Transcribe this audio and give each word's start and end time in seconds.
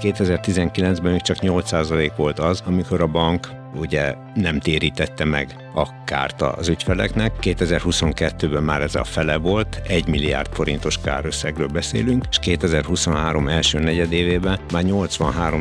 2019-ben 0.00 1.12
még 1.12 1.20
csak 1.20 1.36
8% 1.40 2.12
volt 2.16 2.38
az, 2.38 2.62
amikor 2.66 3.00
a 3.00 3.06
bank 3.06 3.48
ugye 3.74 4.14
nem 4.34 4.60
térítette 4.60 5.24
meg 5.24 5.70
a 5.74 6.04
kárt 6.04 6.42
az 6.42 6.68
ügyfeleknek. 6.68 7.32
2022-ben 7.42 8.62
már 8.62 8.82
ez 8.82 8.94
a 8.94 9.04
fele 9.04 9.36
volt, 9.36 9.80
1 9.88 10.06
milliárd 10.06 10.48
forintos 10.52 10.98
kárösszegről 11.00 11.66
beszélünk, 11.66 12.24
és 12.30 12.38
2023 12.38 13.48
első 13.48 13.78
negyedévében 13.78 14.58
már 14.72 14.82
83 14.82 15.60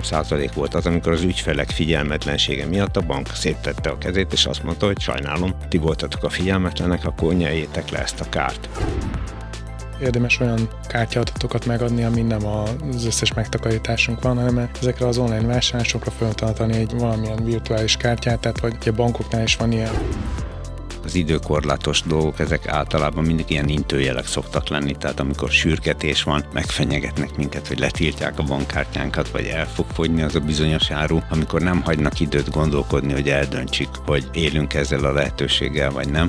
volt 0.54 0.74
az, 0.74 0.86
amikor 0.86 1.12
az 1.12 1.24
ügyfelek 1.24 1.70
figyelmetlensége 1.70 2.66
miatt 2.66 2.98
a 2.98 3.02
bank 3.02 3.28
széttette 3.28 3.90
a 3.90 3.98
kezét, 3.98 4.34
és 4.34 4.46
azt 4.46 4.64
mondta, 4.64 4.86
hogy 4.86 5.00
sajnálom, 5.00 5.54
ti 5.70 5.78
voltatok 5.78 6.24
a 6.24 6.30
figyelmetlenek, 6.30 7.06
akkor 7.06 7.34
nyeljétek 7.34 7.90
le 7.90 8.00
ezt 8.00 8.20
a 8.20 8.30
kárt 8.30 8.70
érdemes 10.02 10.40
olyan 10.40 10.70
kártyaadatokat 10.88 11.66
megadni, 11.66 12.04
ami 12.04 12.22
nem 12.22 12.46
az 12.46 13.06
összes 13.06 13.34
megtakarításunk 13.34 14.22
van, 14.22 14.36
hanem 14.36 14.70
ezekre 14.80 15.08
az 15.08 15.18
online 15.18 15.48
vásárlásokra 15.48 16.12
feltartani 16.12 16.78
egy 16.78 16.92
valamilyen 16.98 17.44
virtuális 17.44 17.98
kártyát, 17.98 18.40
tehát 18.40 18.60
vagy 18.60 18.76
a 18.86 18.92
bankoknál 18.92 19.44
is 19.44 19.56
van 19.56 19.72
ilyen. 19.72 19.94
Az 21.06 21.16
időkorlátos 21.16 22.02
dolgok, 22.02 22.40
ezek 22.40 22.68
általában 22.68 23.24
mindig 23.24 23.46
ilyen 23.48 23.68
intőjelek 23.68 24.26
szoktak 24.26 24.68
lenni, 24.68 24.96
tehát 24.96 25.20
amikor 25.20 25.50
sürgetés 25.50 26.24
van, 26.24 26.44
megfenyegetnek 26.54 27.38
minket, 27.38 27.68
hogy 27.68 27.80
letiltják 27.80 28.40
a 28.40 28.44
bankkártyánkat, 28.44 29.30
vagy 29.30 29.46
el 29.46 29.68
fog 29.68 29.86
fogyni 29.94 30.22
az 30.22 30.36
a 30.36 30.40
bizonyos 30.40 30.92
áru, 30.92 31.20
amikor 31.30 31.62
nem 31.62 31.82
hagynak 31.82 32.20
időt 32.20 32.50
gondolkodni, 32.50 33.14
hogy 33.14 33.30
eldöntsük, 33.30 33.90
hogy 34.06 34.30
élünk 34.34 34.74
ezzel 34.74 35.04
a 35.04 35.14
lehetőséggel, 35.14 35.92
vagy 35.92 36.10
nem 36.10 36.28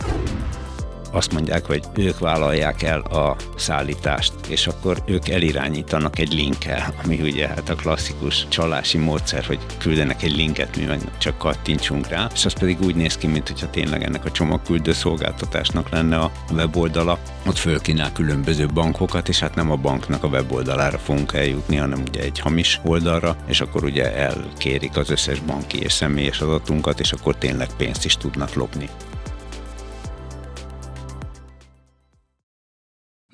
azt 1.16 1.32
mondják, 1.32 1.66
hogy 1.66 1.82
ők 1.94 2.18
vállalják 2.18 2.82
el 2.82 3.00
a 3.00 3.36
szállítást, 3.56 4.32
és 4.48 4.66
akkor 4.66 5.02
ők 5.06 5.28
elirányítanak 5.28 6.18
egy 6.18 6.32
linkkel, 6.32 6.94
ami 7.04 7.20
ugye 7.20 7.48
hát 7.48 7.68
a 7.68 7.74
klasszikus 7.74 8.46
csalási 8.48 8.98
módszer, 8.98 9.44
hogy 9.44 9.58
küldenek 9.78 10.22
egy 10.22 10.36
linket, 10.36 10.76
mi 10.76 10.84
meg 10.84 11.00
csak 11.18 11.38
kattintsunk 11.38 12.08
rá, 12.08 12.28
és 12.34 12.44
az 12.44 12.52
pedig 12.52 12.80
úgy 12.80 12.94
néz 12.94 13.16
ki, 13.16 13.26
mintha 13.26 13.70
tényleg 13.70 14.02
ennek 14.02 14.24
a 14.24 14.30
csomagküldő 14.30 14.92
szolgáltatásnak 14.92 15.88
lenne 15.90 16.18
a 16.18 16.32
weboldala. 16.52 17.18
Ott 17.46 17.56
fölkínál 17.56 18.12
különböző 18.12 18.66
bankokat, 18.66 19.28
és 19.28 19.38
hát 19.38 19.54
nem 19.54 19.70
a 19.70 19.76
banknak 19.76 20.24
a 20.24 20.28
weboldalára 20.28 20.98
fogunk 20.98 21.32
eljutni, 21.32 21.76
hanem 21.76 22.02
ugye 22.08 22.20
egy 22.20 22.38
hamis 22.38 22.80
oldalra, 22.84 23.36
és 23.46 23.60
akkor 23.60 23.84
ugye 23.84 24.16
elkérik 24.16 24.96
az 24.96 25.10
összes 25.10 25.40
banki 25.40 25.78
és 25.78 25.92
személyes 25.92 26.40
adatunkat, 26.40 27.00
és 27.00 27.12
akkor 27.12 27.36
tényleg 27.36 27.68
pénzt 27.76 28.04
is 28.04 28.16
tudnak 28.16 28.54
lopni. 28.54 28.88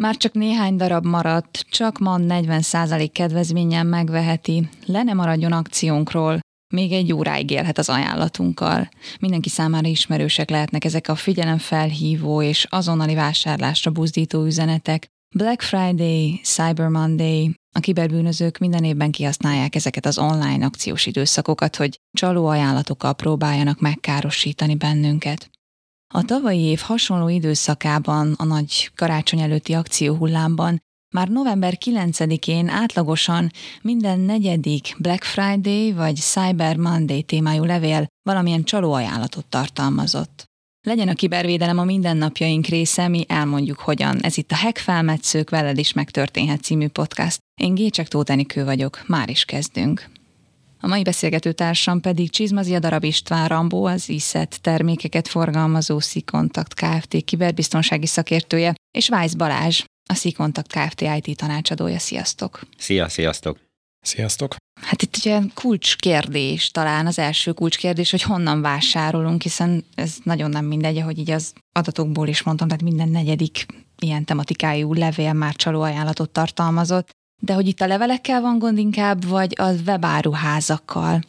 Már 0.03 0.17
csak 0.17 0.33
néhány 0.33 0.77
darab 0.77 1.06
maradt, 1.06 1.67
csak 1.70 1.98
ma 1.98 2.17
40% 2.19 3.08
kedvezményen 3.12 3.86
megveheti, 3.86 4.69
le 4.86 5.03
ne 5.03 5.12
maradjon 5.12 5.53
akciónkról, 5.53 6.41
még 6.75 6.92
egy 6.92 7.12
óráig 7.12 7.50
élhet 7.50 7.78
az 7.78 7.89
ajánlatunkkal. 7.89 8.89
Mindenki 9.20 9.48
számára 9.48 9.89
ismerősek 9.89 10.50
lehetnek 10.50 10.84
ezek 10.84 11.08
a 11.08 11.14
figyelemfelhívó 11.14 12.42
és 12.42 12.67
azonnali 12.70 13.14
vásárlásra 13.14 13.91
buzdító 13.91 14.45
üzenetek. 14.45 15.06
Black 15.34 15.62
Friday, 15.62 16.41
Cyber 16.42 16.89
Monday, 16.89 17.55
a 17.75 17.80
kiberbűnözők 17.80 18.58
minden 18.58 18.84
évben 18.84 19.11
kihasználják 19.11 19.75
ezeket 19.75 20.06
az 20.06 20.19
online 20.19 20.64
akciós 20.64 21.06
időszakokat, 21.06 21.77
hogy 21.77 21.98
csaló 22.12 22.47
ajánlatokkal 22.47 23.14
próbáljanak 23.14 23.80
megkárosítani 23.80 24.75
bennünket. 24.75 25.50
A 26.14 26.22
tavalyi 26.24 26.60
év 26.60 26.78
hasonló 26.78 27.28
időszakában, 27.28 28.34
a 28.38 28.44
nagy 28.44 28.91
karácsony 28.94 29.41
előtti 29.41 29.72
akcióhullámban 29.72 30.82
már 31.14 31.28
november 31.28 31.78
9-én 31.84 32.68
átlagosan 32.68 33.50
minden 33.82 34.20
negyedik 34.20 34.96
Black 34.98 35.22
Friday 35.22 35.92
vagy 35.92 36.16
Cyber 36.16 36.77
Monday 36.77 37.22
témájú 37.22 37.64
levél 37.64 38.06
valamilyen 38.22 38.64
csalóajánlatot 38.64 39.46
tartalmazott. 39.46 40.44
Legyen 40.86 41.08
a 41.08 41.14
kibervédelem 41.14 41.78
a 41.78 41.84
mindennapjaink 41.84 42.67
része, 42.67 43.08
mi 43.08 43.24
elmondjuk 43.29 43.79
hogyan. 43.79 44.20
Ez 44.20 44.36
itt 44.36 44.50
a 44.50 44.56
Hack 44.56 44.79
Felmetszők 44.79 45.50
veled 45.50 45.79
is 45.79 45.92
megtörténhet 45.92 46.62
című 46.62 46.89
podcast. 46.89 47.39
Én 47.61 47.74
Gécsek 47.74 48.08
Tótenikő 48.08 48.64
vagyok, 48.64 49.02
már 49.06 49.29
is 49.29 49.44
kezdünk. 49.44 50.11
A 50.84 50.88
mai 50.88 51.02
beszélgető 51.02 51.52
társam 51.52 52.00
pedig 52.00 52.30
Csizmazia 52.30 52.78
Darab 52.78 53.04
István 53.04 53.48
Rambó, 53.48 53.84
az 53.84 54.08
ISZET 54.08 54.60
termékeket 54.60 55.28
forgalmazó 55.28 55.98
Szikontakt 56.00 56.74
Kft. 56.74 57.24
kiberbiztonsági 57.24 58.06
szakértője, 58.06 58.74
és 58.98 59.08
Vájsz 59.08 59.34
Balázs, 59.34 59.84
a 60.08 60.14
Szikontakt 60.14 60.72
Kft. 60.72 61.00
IT 61.00 61.36
tanácsadója. 61.36 61.98
Sziasztok! 61.98 62.60
Szia, 62.78 63.08
sziasztok! 63.08 63.58
Sziasztok! 64.00 64.56
Hát 64.80 65.02
itt 65.02 65.16
ugye 65.16 65.40
kulcskérdés, 65.54 66.70
talán 66.70 67.06
az 67.06 67.18
első 67.18 67.52
kulcskérdés, 67.52 68.10
hogy 68.10 68.22
honnan 68.22 68.60
vásárolunk, 68.60 69.42
hiszen 69.42 69.84
ez 69.94 70.14
nagyon 70.22 70.50
nem 70.50 70.64
mindegy, 70.64 70.98
ahogy 70.98 71.18
így 71.18 71.30
az 71.30 71.52
adatokból 71.72 72.28
is 72.28 72.42
mondtam, 72.42 72.68
tehát 72.68 72.82
minden 72.82 73.08
negyedik 73.08 73.66
ilyen 73.98 74.24
tematikájú 74.24 74.92
levél 74.92 75.32
már 75.32 75.54
csaló 75.54 75.80
ajánlatot 75.80 76.30
tartalmazott. 76.30 77.10
De 77.45 77.55
hogy 77.55 77.67
itt 77.67 77.80
a 77.80 77.86
levelekkel 77.86 78.41
van 78.41 78.58
gond 78.58 78.79
inkább, 78.79 79.25
vagy 79.25 79.53
a 79.58 79.73
webáruházakkal? 79.86 81.20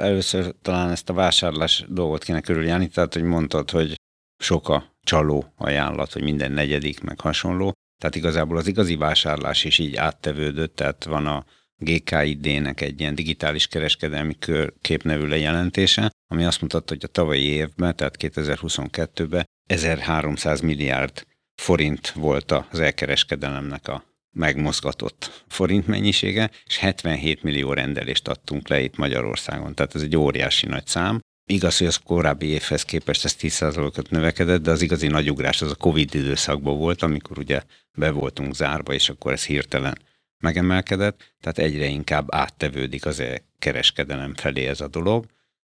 Először 0.00 0.54
talán 0.62 0.90
ezt 0.90 1.08
a 1.08 1.12
vásárlás 1.12 1.84
dolgot 1.88 2.24
kéne 2.24 2.40
körüljárni, 2.40 2.88
tehát 2.88 3.14
hogy 3.14 3.22
mondtad, 3.22 3.70
hogy 3.70 3.94
sok 4.42 4.68
a 4.68 4.96
csaló 5.02 5.52
ajánlat, 5.56 6.12
hogy 6.12 6.22
minden 6.22 6.52
negyedik, 6.52 7.00
meg 7.00 7.20
hasonló. 7.20 7.72
Tehát 8.00 8.16
igazából 8.16 8.56
az 8.56 8.66
igazi 8.66 8.96
vásárlás 8.96 9.64
is 9.64 9.78
így 9.78 9.96
áttevődött, 9.96 10.76
tehát 10.76 11.04
van 11.04 11.26
a 11.26 11.44
GKID-nek 11.76 12.80
egy 12.80 13.00
ilyen 13.00 13.14
digitális 13.14 13.66
kereskedelmi 13.66 14.36
képnevű 14.80 15.26
lejelentése, 15.26 16.10
ami 16.30 16.44
azt 16.44 16.60
mutatta, 16.60 16.92
hogy 16.92 17.04
a 17.04 17.12
tavalyi 17.12 17.46
évben, 17.46 17.96
tehát 17.96 18.16
2022-ben 18.18 19.44
1300 19.66 20.60
milliárd 20.60 21.26
forint 21.54 22.10
volt 22.10 22.52
az 22.70 22.80
elkereskedelemnek 22.80 23.88
a 23.88 24.07
megmozgatott 24.38 25.44
forint 25.48 25.86
mennyisége, 25.86 26.50
és 26.66 26.78
77 26.78 27.42
millió 27.42 27.72
rendelést 27.72 28.28
adtunk 28.28 28.68
le 28.68 28.80
itt 28.80 28.96
Magyarországon. 28.96 29.74
Tehát 29.74 29.94
ez 29.94 30.02
egy 30.02 30.16
óriási 30.16 30.66
nagy 30.66 30.86
szám. 30.86 31.20
Igaz, 31.50 31.78
hogy 31.78 31.86
az 31.86 31.96
korábbi 31.96 32.46
évhez 32.46 32.82
képest 32.82 33.24
ez 33.24 33.36
10%-ot 33.40 34.10
növekedett, 34.10 34.62
de 34.62 34.70
az 34.70 34.82
igazi 34.82 35.06
nagy 35.06 35.30
ugrás 35.30 35.62
az 35.62 35.70
a 35.70 35.74
Covid 35.74 36.14
időszakban 36.14 36.78
volt, 36.78 37.02
amikor 37.02 37.38
ugye 37.38 37.62
be 37.98 38.10
voltunk 38.10 38.54
zárva, 38.54 38.92
és 38.92 39.08
akkor 39.08 39.32
ez 39.32 39.44
hirtelen 39.44 39.98
megemelkedett, 40.38 41.34
tehát 41.40 41.58
egyre 41.58 41.86
inkább 41.86 42.34
áttevődik 42.34 43.06
az 43.06 43.20
e 43.20 43.42
kereskedelem 43.58 44.34
felé 44.34 44.66
ez 44.66 44.80
a 44.80 44.88
dolog, 44.88 45.26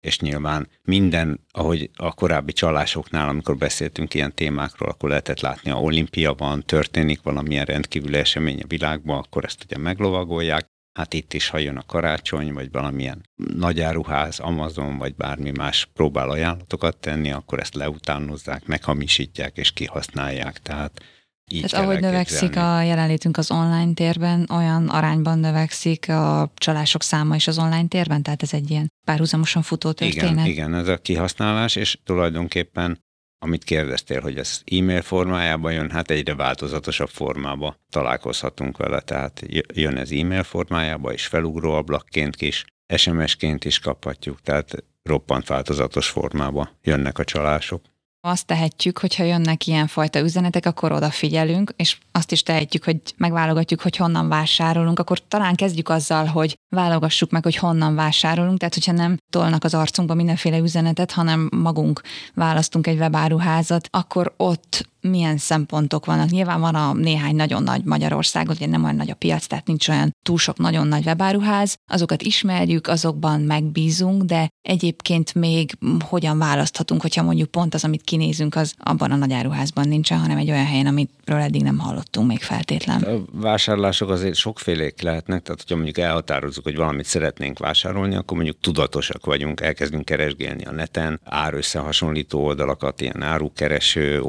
és 0.01 0.19
nyilván 0.19 0.67
minden, 0.83 1.39
ahogy 1.51 1.89
a 1.95 2.13
korábbi 2.13 2.53
csalásoknál, 2.53 3.29
amikor 3.29 3.57
beszéltünk 3.57 4.13
ilyen 4.13 4.35
témákról, 4.35 4.89
akkor 4.89 5.09
lehetett 5.09 5.39
látni, 5.39 5.71
a 5.71 5.81
olimpia 5.81 6.33
van, 6.33 6.63
történik 6.65 7.21
valamilyen 7.21 7.65
rendkívüli 7.65 8.17
esemény 8.17 8.61
a 8.61 8.67
világban, 8.67 9.17
akkor 9.17 9.43
ezt 9.43 9.63
ugye 9.63 9.77
meglovagolják. 9.77 10.69
Hát 10.93 11.13
itt 11.13 11.33
is, 11.33 11.49
ha 11.49 11.57
jön 11.57 11.77
a 11.77 11.85
karácsony, 11.85 12.53
vagy 12.53 12.71
valamilyen 12.71 13.21
nagyáruház, 13.53 14.39
Amazon, 14.39 14.97
vagy 14.97 15.15
bármi 15.15 15.51
más 15.51 15.89
próbál 15.93 16.29
ajánlatokat 16.29 16.97
tenni, 16.97 17.31
akkor 17.31 17.59
ezt 17.59 17.75
leutánozzák, 17.75 18.65
meghamisítják 18.65 19.57
és 19.57 19.71
kihasználják. 19.71 20.59
Tehát 20.59 21.03
így 21.51 21.65
Tehát 21.65 21.85
ahogy 21.85 21.99
növekszik 21.99 22.55
a 22.55 22.81
jelenlétünk 22.81 23.37
az 23.37 23.51
online 23.51 23.93
térben, 23.93 24.49
olyan 24.49 24.89
arányban 24.89 25.39
növekszik 25.39 26.09
a 26.09 26.51
csalások 26.55 27.03
száma 27.03 27.35
is 27.35 27.47
az 27.47 27.57
online 27.57 27.87
térben, 27.87 28.23
tehát 28.23 28.43
ez 28.43 28.53
egy 28.53 28.69
ilyen 28.69 28.87
párhuzamosan 29.05 29.61
futó 29.61 29.91
történet. 29.91 30.31
Igen, 30.31 30.45
igen, 30.45 30.75
ez 30.75 30.87
a 30.87 30.97
kihasználás, 30.97 31.75
és 31.75 31.97
tulajdonképpen 32.03 32.99
amit 33.43 33.63
kérdeztél, 33.63 34.21
hogy 34.21 34.37
ez 34.37 34.61
e-mail 34.65 35.01
formájában 35.01 35.73
jön, 35.73 35.89
hát 35.89 36.11
egyre 36.11 36.35
változatosabb 36.35 37.09
formába 37.09 37.75
találkozhatunk 37.89 38.77
vele, 38.77 38.99
tehát 38.99 39.41
jön 39.73 39.97
ez 39.97 40.11
e-mail 40.11 40.43
formájába, 40.43 41.13
és 41.13 41.27
felugró 41.27 41.71
ablakként 41.71 42.41
is, 42.41 42.65
SMS-ként 42.95 43.65
is 43.65 43.79
kaphatjuk, 43.79 44.41
tehát 44.41 44.83
roppant 45.03 45.47
változatos 45.47 46.09
formába 46.09 46.69
jönnek 46.83 47.19
a 47.19 47.23
csalások. 47.23 47.81
Azt 48.23 48.45
tehetjük, 48.45 48.97
hogyha 48.97 49.23
jönnek 49.23 49.67
ilyenfajta 49.67 50.19
üzenetek, 50.19 50.65
akkor 50.65 50.91
odafigyelünk, 50.91 51.73
és 51.75 51.97
azt 52.11 52.31
is 52.31 52.43
tehetjük, 52.43 52.83
hogy 52.83 52.97
megválogatjuk, 53.17 53.81
hogy 53.81 53.95
honnan 53.95 54.27
vásárolunk, 54.27 54.99
akkor 54.99 55.19
talán 55.27 55.55
kezdjük 55.55 55.89
azzal, 55.89 56.25
hogy 56.25 56.57
válogassuk 56.69 57.31
meg, 57.31 57.43
hogy 57.43 57.55
honnan 57.55 57.95
vásárolunk, 57.95 58.57
tehát 58.57 58.73
hogyha 58.73 58.91
nem 58.91 59.17
tolnak 59.29 59.63
az 59.63 59.73
arcunkba 59.73 60.13
mindenféle 60.13 60.57
üzenetet, 60.57 61.11
hanem 61.11 61.49
magunk 61.55 62.01
választunk 62.33 62.87
egy 62.87 62.97
webáruházat, 62.97 63.87
akkor 63.91 64.33
ott 64.37 64.89
milyen 65.01 65.37
szempontok 65.37 66.05
vannak. 66.05 66.29
Nyilván 66.29 66.59
van 66.59 66.75
a 66.75 66.93
néhány 66.93 67.35
nagyon 67.35 67.63
nagy 67.63 67.83
Magyarország, 67.83 68.49
ugye 68.49 68.67
nem 68.67 68.83
olyan 68.83 68.95
nagy 68.95 69.09
a 69.09 69.15
piac, 69.15 69.45
tehát 69.45 69.67
nincs 69.67 69.89
olyan 69.89 70.15
túl 70.25 70.37
sok 70.37 70.57
nagyon 70.57 70.87
nagy 70.87 71.05
webáruház, 71.05 71.75
azokat 71.91 72.21
ismerjük, 72.21 72.87
azokban 72.87 73.41
megbízunk, 73.41 74.23
de 74.23 74.49
egyébként 74.61 75.33
még 75.33 75.71
hogyan 76.09 76.37
választhatunk, 76.37 77.01
hogyha 77.01 77.23
mondjuk 77.23 77.51
pont 77.51 77.73
az, 77.73 77.83
amit 77.83 78.01
kinézünk, 78.01 78.55
az 78.55 78.73
abban 78.77 79.11
a 79.11 79.15
nagy 79.15 79.33
áruházban 79.33 79.87
nincsen, 79.87 80.19
hanem 80.19 80.37
egy 80.37 80.51
olyan 80.51 80.65
helyen, 80.65 80.85
amitről 80.85 81.39
eddig 81.39 81.61
nem 81.61 81.77
hallottunk 81.77 82.27
még 82.27 82.41
feltétlen. 82.41 83.01
A 83.01 83.21
vásárlások 83.31 84.09
azért 84.09 84.35
sokfélék 84.35 85.01
lehetnek, 85.01 85.41
tehát 85.41 85.59
hogyha 85.59 85.75
mondjuk 85.75 85.97
elhatározzuk, 85.97 86.63
hogy 86.63 86.75
valamit 86.75 87.05
szeretnénk 87.05 87.59
vásárolni, 87.59 88.15
akkor 88.15 88.37
mondjuk 88.37 88.59
tudatosak 88.59 89.25
vagyunk, 89.25 89.61
elkezdünk 89.61 90.05
keresgélni 90.05 90.63
a 90.63 90.71
neten, 90.71 91.19
árösszehasonlító 91.23 92.45
oldalakat, 92.45 93.01
ilyen 93.01 93.21
árukereső, 93.21 94.19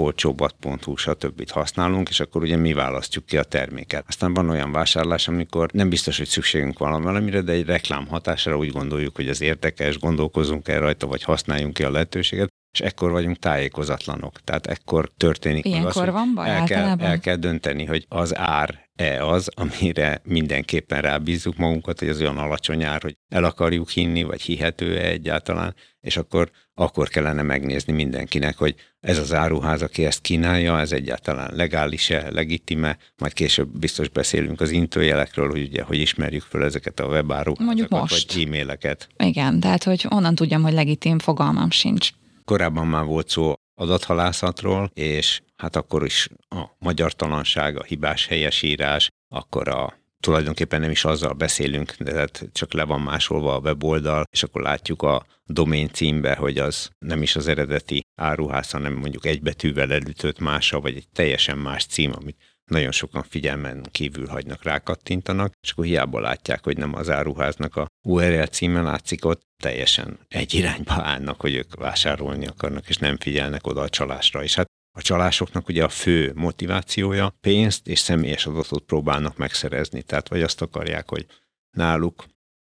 olcsóbbat.hu, 0.64 0.96
stb. 0.96 1.50
használunk, 1.50 2.08
és 2.08 2.20
akkor 2.20 2.42
ugye 2.42 2.56
mi 2.56 2.72
választjuk 2.72 3.26
ki 3.26 3.36
a 3.36 3.42
terméket. 3.42 4.04
Aztán 4.08 4.34
van 4.34 4.48
olyan 4.48 4.72
vásárlás, 4.72 5.28
amikor 5.28 5.70
nem 5.72 5.88
biztos, 5.88 6.18
hogy 6.18 6.26
szükségünk 6.26 6.78
van 6.78 7.02
valamire, 7.02 7.40
de 7.40 7.52
egy 7.52 7.66
reklám 7.66 8.06
hatására 8.06 8.56
úgy 8.56 8.72
gondoljuk, 8.72 9.16
hogy 9.16 9.28
az 9.28 9.40
érdekes, 9.40 9.98
gondolkozunk 9.98 10.68
el 10.68 10.80
rajta, 10.80 11.06
vagy 11.06 11.22
használjunk 11.22 11.74
ki 11.74 11.82
a 11.82 11.90
lehetőséget, 11.90 12.48
és 12.72 12.80
ekkor 12.80 13.10
vagyunk 13.10 13.38
tájékozatlanok. 13.38 14.40
Tehát 14.44 14.66
ekkor 14.66 15.10
történik 15.16 15.64
Ilyenkor 15.64 16.08
az, 16.08 16.14
van 16.14 16.32
baj 16.34 16.48
el 16.48 16.64
kell, 16.64 16.96
el 16.98 17.20
kell 17.20 17.36
dönteni, 17.36 17.84
hogy 17.84 18.06
az 18.08 18.36
ár 18.36 18.90
e 18.96 19.26
az, 19.26 19.48
amire 19.54 20.20
mindenképpen 20.24 21.00
rábízzuk 21.00 21.56
magunkat, 21.56 21.98
hogy 21.98 22.08
az 22.08 22.20
olyan 22.20 22.38
alacsony 22.38 22.84
ár, 22.84 23.02
hogy 23.02 23.16
el 23.28 23.44
akarjuk 23.44 23.90
hinni, 23.90 24.22
vagy 24.22 24.42
hihető-e 24.42 25.06
egyáltalán, 25.06 25.74
és 26.00 26.16
akkor, 26.16 26.50
akkor 26.74 27.08
kellene 27.08 27.42
megnézni 27.42 27.92
mindenkinek, 27.92 28.56
hogy 28.56 28.74
ez 29.00 29.18
az 29.18 29.32
áruház, 29.32 29.82
aki 29.82 30.04
ezt 30.04 30.20
kínálja, 30.20 30.80
ez 30.80 30.92
egyáltalán 30.92 31.54
legális-e, 31.54 32.30
legitime, 32.30 32.98
majd 33.16 33.32
később 33.32 33.78
biztos 33.78 34.08
beszélünk 34.08 34.60
az 34.60 34.70
intőjelekről, 34.70 35.50
hogy 35.50 35.62
ugye, 35.62 35.82
hogy 35.82 35.98
ismerjük 35.98 36.42
fel 36.42 36.64
ezeket 36.64 37.00
a 37.00 37.06
webáruházakat, 37.06 37.66
Mondjuk 37.66 37.88
most. 37.88 38.32
vagy 38.32 38.42
e-maileket. 38.42 39.08
Igen, 39.24 39.60
tehát 39.60 39.84
hogy 39.84 40.06
onnan 40.10 40.34
tudjam, 40.34 40.62
hogy 40.62 40.72
legitim, 40.72 41.18
fogalmam 41.18 41.70
sincs. 41.70 42.10
Korábban 42.44 42.86
már 42.86 43.04
volt 43.04 43.28
szó 43.28 43.54
adathalászatról, 43.74 44.90
és 44.94 45.40
hát 45.62 45.76
akkor 45.76 46.04
is 46.04 46.28
a 46.48 46.64
magyartalanság, 46.78 47.78
a 47.78 47.82
hibás 47.82 48.26
helyesírás, 48.26 49.08
akkor 49.34 49.68
a 49.68 50.00
tulajdonképpen 50.20 50.80
nem 50.80 50.90
is 50.90 51.04
azzal 51.04 51.32
beszélünk, 51.32 51.94
de 51.98 52.14
hát 52.14 52.48
csak 52.52 52.72
le 52.72 52.84
van 52.84 53.00
másolva 53.00 53.54
a 53.54 53.58
weboldal, 53.58 54.24
és 54.30 54.42
akkor 54.42 54.62
látjuk 54.62 55.02
a 55.02 55.26
domain 55.44 55.88
címbe, 55.92 56.34
hogy 56.34 56.58
az 56.58 56.90
nem 56.98 57.22
is 57.22 57.36
az 57.36 57.48
eredeti 57.48 58.00
áruház, 58.20 58.70
hanem 58.70 58.92
mondjuk 58.92 59.26
egy 59.26 59.42
betűvel 59.42 59.92
elütött 59.92 60.38
mása, 60.38 60.80
vagy 60.80 60.96
egy 60.96 61.08
teljesen 61.12 61.58
más 61.58 61.84
cím, 61.84 62.12
amit 62.14 62.36
nagyon 62.70 62.92
sokan 62.92 63.22
figyelmen 63.22 63.86
kívül 63.90 64.26
hagynak, 64.26 64.62
rákattintanak, 64.62 65.52
és 65.62 65.70
akkor 65.70 65.84
hiába 65.84 66.20
látják, 66.20 66.64
hogy 66.64 66.76
nem 66.76 66.94
az 66.94 67.10
áruháznak 67.10 67.76
a 67.76 67.86
URL 68.06 68.42
címe 68.42 68.80
látszik 68.80 69.24
ott, 69.24 69.42
teljesen 69.62 70.18
egy 70.28 70.54
irányba 70.54 70.92
állnak, 70.92 71.40
hogy 71.40 71.54
ők 71.54 71.74
vásárolni 71.74 72.46
akarnak, 72.46 72.88
és 72.88 72.96
nem 72.96 73.16
figyelnek 73.16 73.66
oda 73.66 73.80
a 73.80 73.88
csalásra. 73.88 74.42
És 74.42 74.54
hát 74.54 74.70
a 74.94 75.02
csalásoknak 75.02 75.68
ugye 75.68 75.84
a 75.84 75.88
fő 75.88 76.32
motivációja 76.34 77.36
pénzt 77.40 77.88
és 77.88 77.98
személyes 77.98 78.46
adatot 78.46 78.84
próbálnak 78.84 79.36
megszerezni. 79.36 80.02
Tehát 80.02 80.28
vagy 80.28 80.42
azt 80.42 80.62
akarják, 80.62 81.08
hogy 81.08 81.26
náluk 81.76 82.24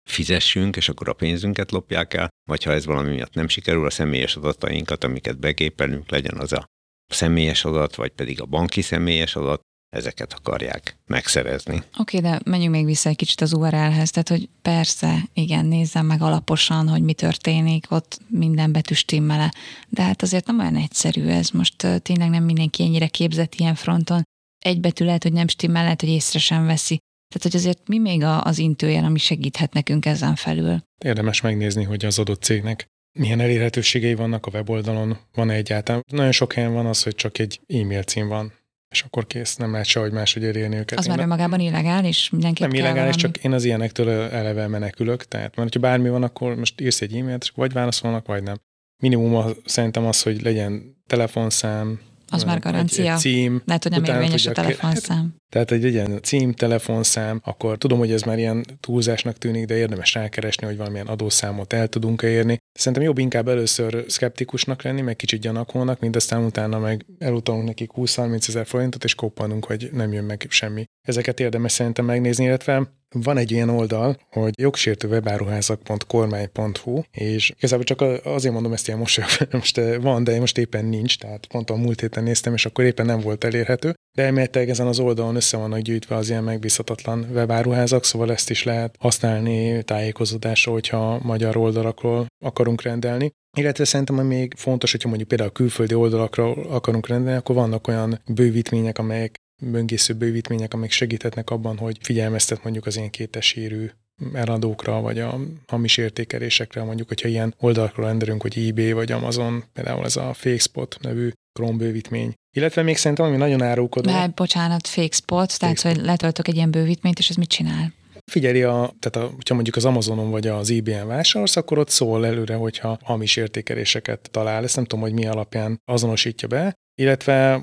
fizessünk, 0.08 0.76
és 0.76 0.88
akkor 0.88 1.08
a 1.08 1.12
pénzünket 1.12 1.70
lopják 1.70 2.14
el, 2.14 2.28
vagy 2.48 2.62
ha 2.62 2.72
ez 2.72 2.86
valami 2.86 3.10
miatt 3.10 3.34
nem 3.34 3.48
sikerül, 3.48 3.86
a 3.86 3.90
személyes 3.90 4.36
adatainkat, 4.36 5.04
amiket 5.04 5.38
begépelünk, 5.38 6.10
legyen 6.10 6.38
az 6.38 6.52
a 6.52 6.64
személyes 7.06 7.64
adat, 7.64 7.94
vagy 7.94 8.10
pedig 8.10 8.40
a 8.40 8.46
banki 8.46 8.80
személyes 8.80 9.36
adat, 9.36 9.60
ezeket 9.90 10.32
akarják 10.32 10.96
megszerezni. 11.06 11.82
Oké, 11.98 12.18
okay, 12.18 12.30
de 12.30 12.40
menjünk 12.44 12.74
még 12.74 12.84
vissza 12.84 13.08
egy 13.08 13.16
kicsit 13.16 13.40
az 13.40 13.52
URL-hez, 13.52 14.10
tehát 14.10 14.28
hogy 14.28 14.48
persze, 14.62 15.28
igen, 15.32 15.66
nézzem 15.66 16.06
meg 16.06 16.22
alaposan, 16.22 16.88
hogy 16.88 17.02
mi 17.02 17.12
történik, 17.12 17.86
ott 17.90 18.18
minden 18.28 18.72
betű 18.72 18.94
stimmele, 18.94 19.52
de 19.88 20.02
hát 20.02 20.22
azért 20.22 20.46
nem 20.46 20.58
olyan 20.58 20.76
egyszerű 20.76 21.26
ez, 21.26 21.50
most 21.50 21.86
tényleg 22.02 22.28
nem 22.28 22.44
mindenki 22.44 22.82
ennyire 22.82 23.06
képzett 23.06 23.54
ilyen 23.54 23.74
fronton, 23.74 24.22
egy 24.64 24.80
betű 24.80 25.04
lehet, 25.04 25.22
hogy 25.22 25.32
nem 25.32 25.48
stimmel, 25.48 25.82
lehet, 25.82 26.00
hogy 26.00 26.10
észre 26.10 26.38
sem 26.38 26.66
veszi. 26.66 26.98
Tehát, 27.34 27.42
hogy 27.42 27.56
azért 27.56 27.88
mi 27.88 27.98
még 27.98 28.22
az 28.22 28.58
intőjel, 28.58 29.04
ami 29.04 29.18
segíthet 29.18 29.72
nekünk 29.72 30.06
ezen 30.06 30.34
felül? 30.34 30.82
Érdemes 31.04 31.40
megnézni, 31.40 31.84
hogy 31.84 32.04
az 32.04 32.18
adott 32.18 32.42
cégnek 32.42 32.86
milyen 33.18 33.40
elérhetőségei 33.40 34.14
vannak 34.14 34.46
a 34.46 34.50
weboldalon, 34.50 35.18
van-e 35.34 35.54
egyáltalán. 35.54 36.04
Nagyon 36.12 36.32
sok 36.32 36.52
helyen 36.52 36.72
van 36.72 36.86
az, 36.86 37.02
hogy 37.02 37.14
csak 37.14 37.38
egy 37.38 37.60
e-mail 37.66 38.02
cím 38.02 38.28
van 38.28 38.52
és 38.90 39.02
akkor 39.02 39.26
kész, 39.26 39.56
nem 39.56 39.70
lehet 39.70 39.86
sehogy 39.86 40.12
máshogy 40.12 40.44
elérni 40.44 40.76
őket. 40.76 40.98
Az 40.98 41.06
én 41.06 41.10
már 41.10 41.20
önmagában 41.20 41.60
illegális? 41.60 42.30
Mindenki 42.30 42.62
nem 42.62 42.72
illegális, 42.72 43.16
csak 43.16 43.36
én 43.36 43.52
az 43.52 43.64
ilyenektől 43.64 44.08
eleve 44.08 44.66
menekülök. 44.66 45.24
Tehát, 45.24 45.56
mert 45.56 45.74
ha 45.74 45.80
bármi 45.80 46.08
van, 46.08 46.22
akkor 46.22 46.56
most 46.56 46.80
írsz 46.80 47.00
egy 47.00 47.16
e-mailt, 47.16 47.42
és 47.42 47.50
vagy 47.54 47.72
válaszolnak, 47.72 48.26
vagy 48.26 48.42
nem. 48.42 48.56
Minimum 49.02 49.34
az, 49.34 49.56
szerintem 49.64 50.06
az, 50.06 50.22
hogy 50.22 50.42
legyen 50.42 51.02
telefonszám, 51.06 52.00
az 52.30 52.44
már 52.44 52.58
garancia. 52.58 53.04
Egy, 53.04 53.10
egy 53.10 53.18
cím. 53.18 53.62
Lehet, 53.64 53.82
hogy 53.82 53.92
nem 53.92 54.04
érvényes 54.04 54.46
a 54.46 54.52
telefonszám. 54.52 55.18
Hát, 55.18 55.66
tehát 55.66 55.70
egy 55.70 55.92
ilyen 55.92 56.22
cím, 56.22 56.52
telefonszám, 56.52 57.40
akkor 57.44 57.78
tudom, 57.78 57.98
hogy 57.98 58.12
ez 58.12 58.22
már 58.22 58.38
ilyen 58.38 58.64
túlzásnak 58.80 59.38
tűnik, 59.38 59.64
de 59.64 59.76
érdemes 59.76 60.14
rákeresni, 60.14 60.66
hogy 60.66 60.76
valamilyen 60.76 61.06
adószámot 61.06 61.72
el 61.72 61.88
tudunk 61.88 62.22
érni. 62.22 62.58
Szerintem 62.72 63.02
jobb 63.02 63.18
inkább 63.18 63.48
először 63.48 64.04
szkeptikusnak 64.08 64.82
lenni, 64.82 65.00
meg 65.00 65.16
kicsit 65.16 65.40
gyanakónak, 65.40 66.00
mint 66.00 66.16
aztán 66.16 66.44
utána 66.44 66.78
meg 66.78 67.06
elutalunk 67.18 67.66
nekik 67.66 67.90
20-30 67.96 68.48
ezer 68.48 68.66
forintot, 68.66 69.04
és 69.04 69.14
koppanunk, 69.14 69.64
hogy 69.64 69.90
nem 69.92 70.12
jön 70.12 70.24
meg 70.24 70.46
semmi. 70.48 70.84
Ezeket 71.08 71.40
érdemes 71.40 71.72
szerintem 71.72 72.04
megnézni, 72.04 72.44
illetve 72.44 72.98
van 73.14 73.36
egy 73.36 73.50
ilyen 73.50 73.68
oldal, 73.68 74.16
hogy 74.30 74.60
jogsértőwebáruházak.kormány.hu, 74.60 77.02
és 77.10 77.52
igazából 77.56 77.84
csak 77.84 78.00
azért 78.24 78.54
mondom 78.54 78.72
ezt 78.72 78.86
ilyen 78.86 78.98
mosolyog, 78.98 79.30
most 79.52 79.78
eh, 79.78 80.00
van, 80.00 80.24
de 80.24 80.40
most 80.40 80.58
éppen 80.58 80.84
nincs, 80.84 81.18
tehát 81.18 81.46
pont 81.46 81.70
a 81.70 81.76
múlt 81.76 82.00
héten 82.00 82.22
néztem, 82.22 82.54
és 82.54 82.66
akkor 82.66 82.84
éppen 82.84 83.06
nem 83.06 83.20
volt 83.20 83.44
elérhető. 83.44 83.94
De 84.16 84.22
elméletileg 84.22 84.68
ezen 84.68 84.86
az 84.86 84.98
oldalon 84.98 85.36
össze 85.36 85.56
vannak 85.56 85.78
gyűjtve 85.78 86.16
az 86.16 86.28
ilyen 86.28 86.44
megbízhatatlan 86.44 87.26
webáruházak, 87.32 88.04
szóval 88.04 88.30
ezt 88.30 88.50
is 88.50 88.64
lehet 88.64 88.94
használni 88.98 89.82
tájékozódásra, 89.82 90.72
hogyha 90.72 91.18
magyar 91.22 91.56
oldalakról 91.56 92.26
akarunk 92.44 92.82
rendelni. 92.82 93.30
Illetve 93.56 93.84
szerintem, 93.84 94.18
ami 94.18 94.34
még 94.34 94.54
fontos, 94.56 94.90
hogyha 94.90 95.08
mondjuk 95.08 95.28
például 95.28 95.50
a 95.50 95.52
külföldi 95.52 95.94
oldalakra 95.94 96.50
akarunk 96.50 97.06
rendelni, 97.06 97.38
akkor 97.38 97.54
vannak 97.54 97.88
olyan 97.88 98.20
bővítmények, 98.26 98.98
amelyek 98.98 99.38
böngésző 99.60 100.14
bővítmények, 100.14 100.74
amik 100.74 100.90
segíthetnek 100.90 101.50
abban, 101.50 101.76
hogy 101.76 101.98
figyelmeztet 102.00 102.62
mondjuk 102.62 102.86
az 102.86 102.96
ilyen 102.96 103.10
kétesérű 103.10 103.90
eladókra, 104.32 105.00
vagy 105.00 105.18
a 105.18 105.38
hamis 105.66 105.96
értékelésekre, 105.96 106.82
mondjuk, 106.82 107.08
hogyha 107.08 107.28
ilyen 107.28 107.54
oldalakról 107.58 108.06
rendelünk, 108.06 108.42
hogy 108.42 108.58
eBay 108.68 108.92
vagy 108.92 109.12
Amazon, 109.12 109.64
például 109.72 110.04
ez 110.04 110.16
a 110.16 110.32
FakeSpot 110.32 110.96
nevű 111.00 111.30
Chrome 111.52 111.76
bővítmény. 111.76 112.34
Illetve 112.56 112.82
még 112.82 112.96
szerintem, 112.96 113.26
ami 113.26 113.36
nagyon 113.36 113.62
árulkodó. 113.62 114.10
Mert 114.10 114.34
bocsánat, 114.34 114.86
FakeSpot, 114.86 115.58
tehát 115.58 115.78
Spot. 115.78 115.92
hogy 115.92 116.04
letöltök 116.04 116.48
egy 116.48 116.56
ilyen 116.56 116.70
bővítményt, 116.70 117.18
és 117.18 117.28
ez 117.28 117.36
mit 117.36 117.48
csinál? 117.48 117.92
Figyeli, 118.30 118.62
a, 118.62 118.94
tehát 118.98 119.28
a, 119.28 119.34
hogyha 119.34 119.54
mondjuk 119.54 119.76
az 119.76 119.84
Amazonon 119.84 120.30
vagy 120.30 120.46
az 120.46 120.70
eBay-en 120.70 121.06
vásárolsz, 121.06 121.56
akkor 121.56 121.78
ott 121.78 121.88
szól 121.88 122.26
előre, 122.26 122.54
hogyha 122.54 122.98
hamis 123.02 123.36
értékeléseket 123.36 124.28
talál. 124.30 124.62
Ezt 124.62 124.76
nem 124.76 124.84
tudom, 124.84 125.04
hogy 125.04 125.12
mi 125.12 125.26
alapján 125.26 125.80
azonosítja 125.84 126.48
be, 126.48 126.74
illetve 126.94 127.54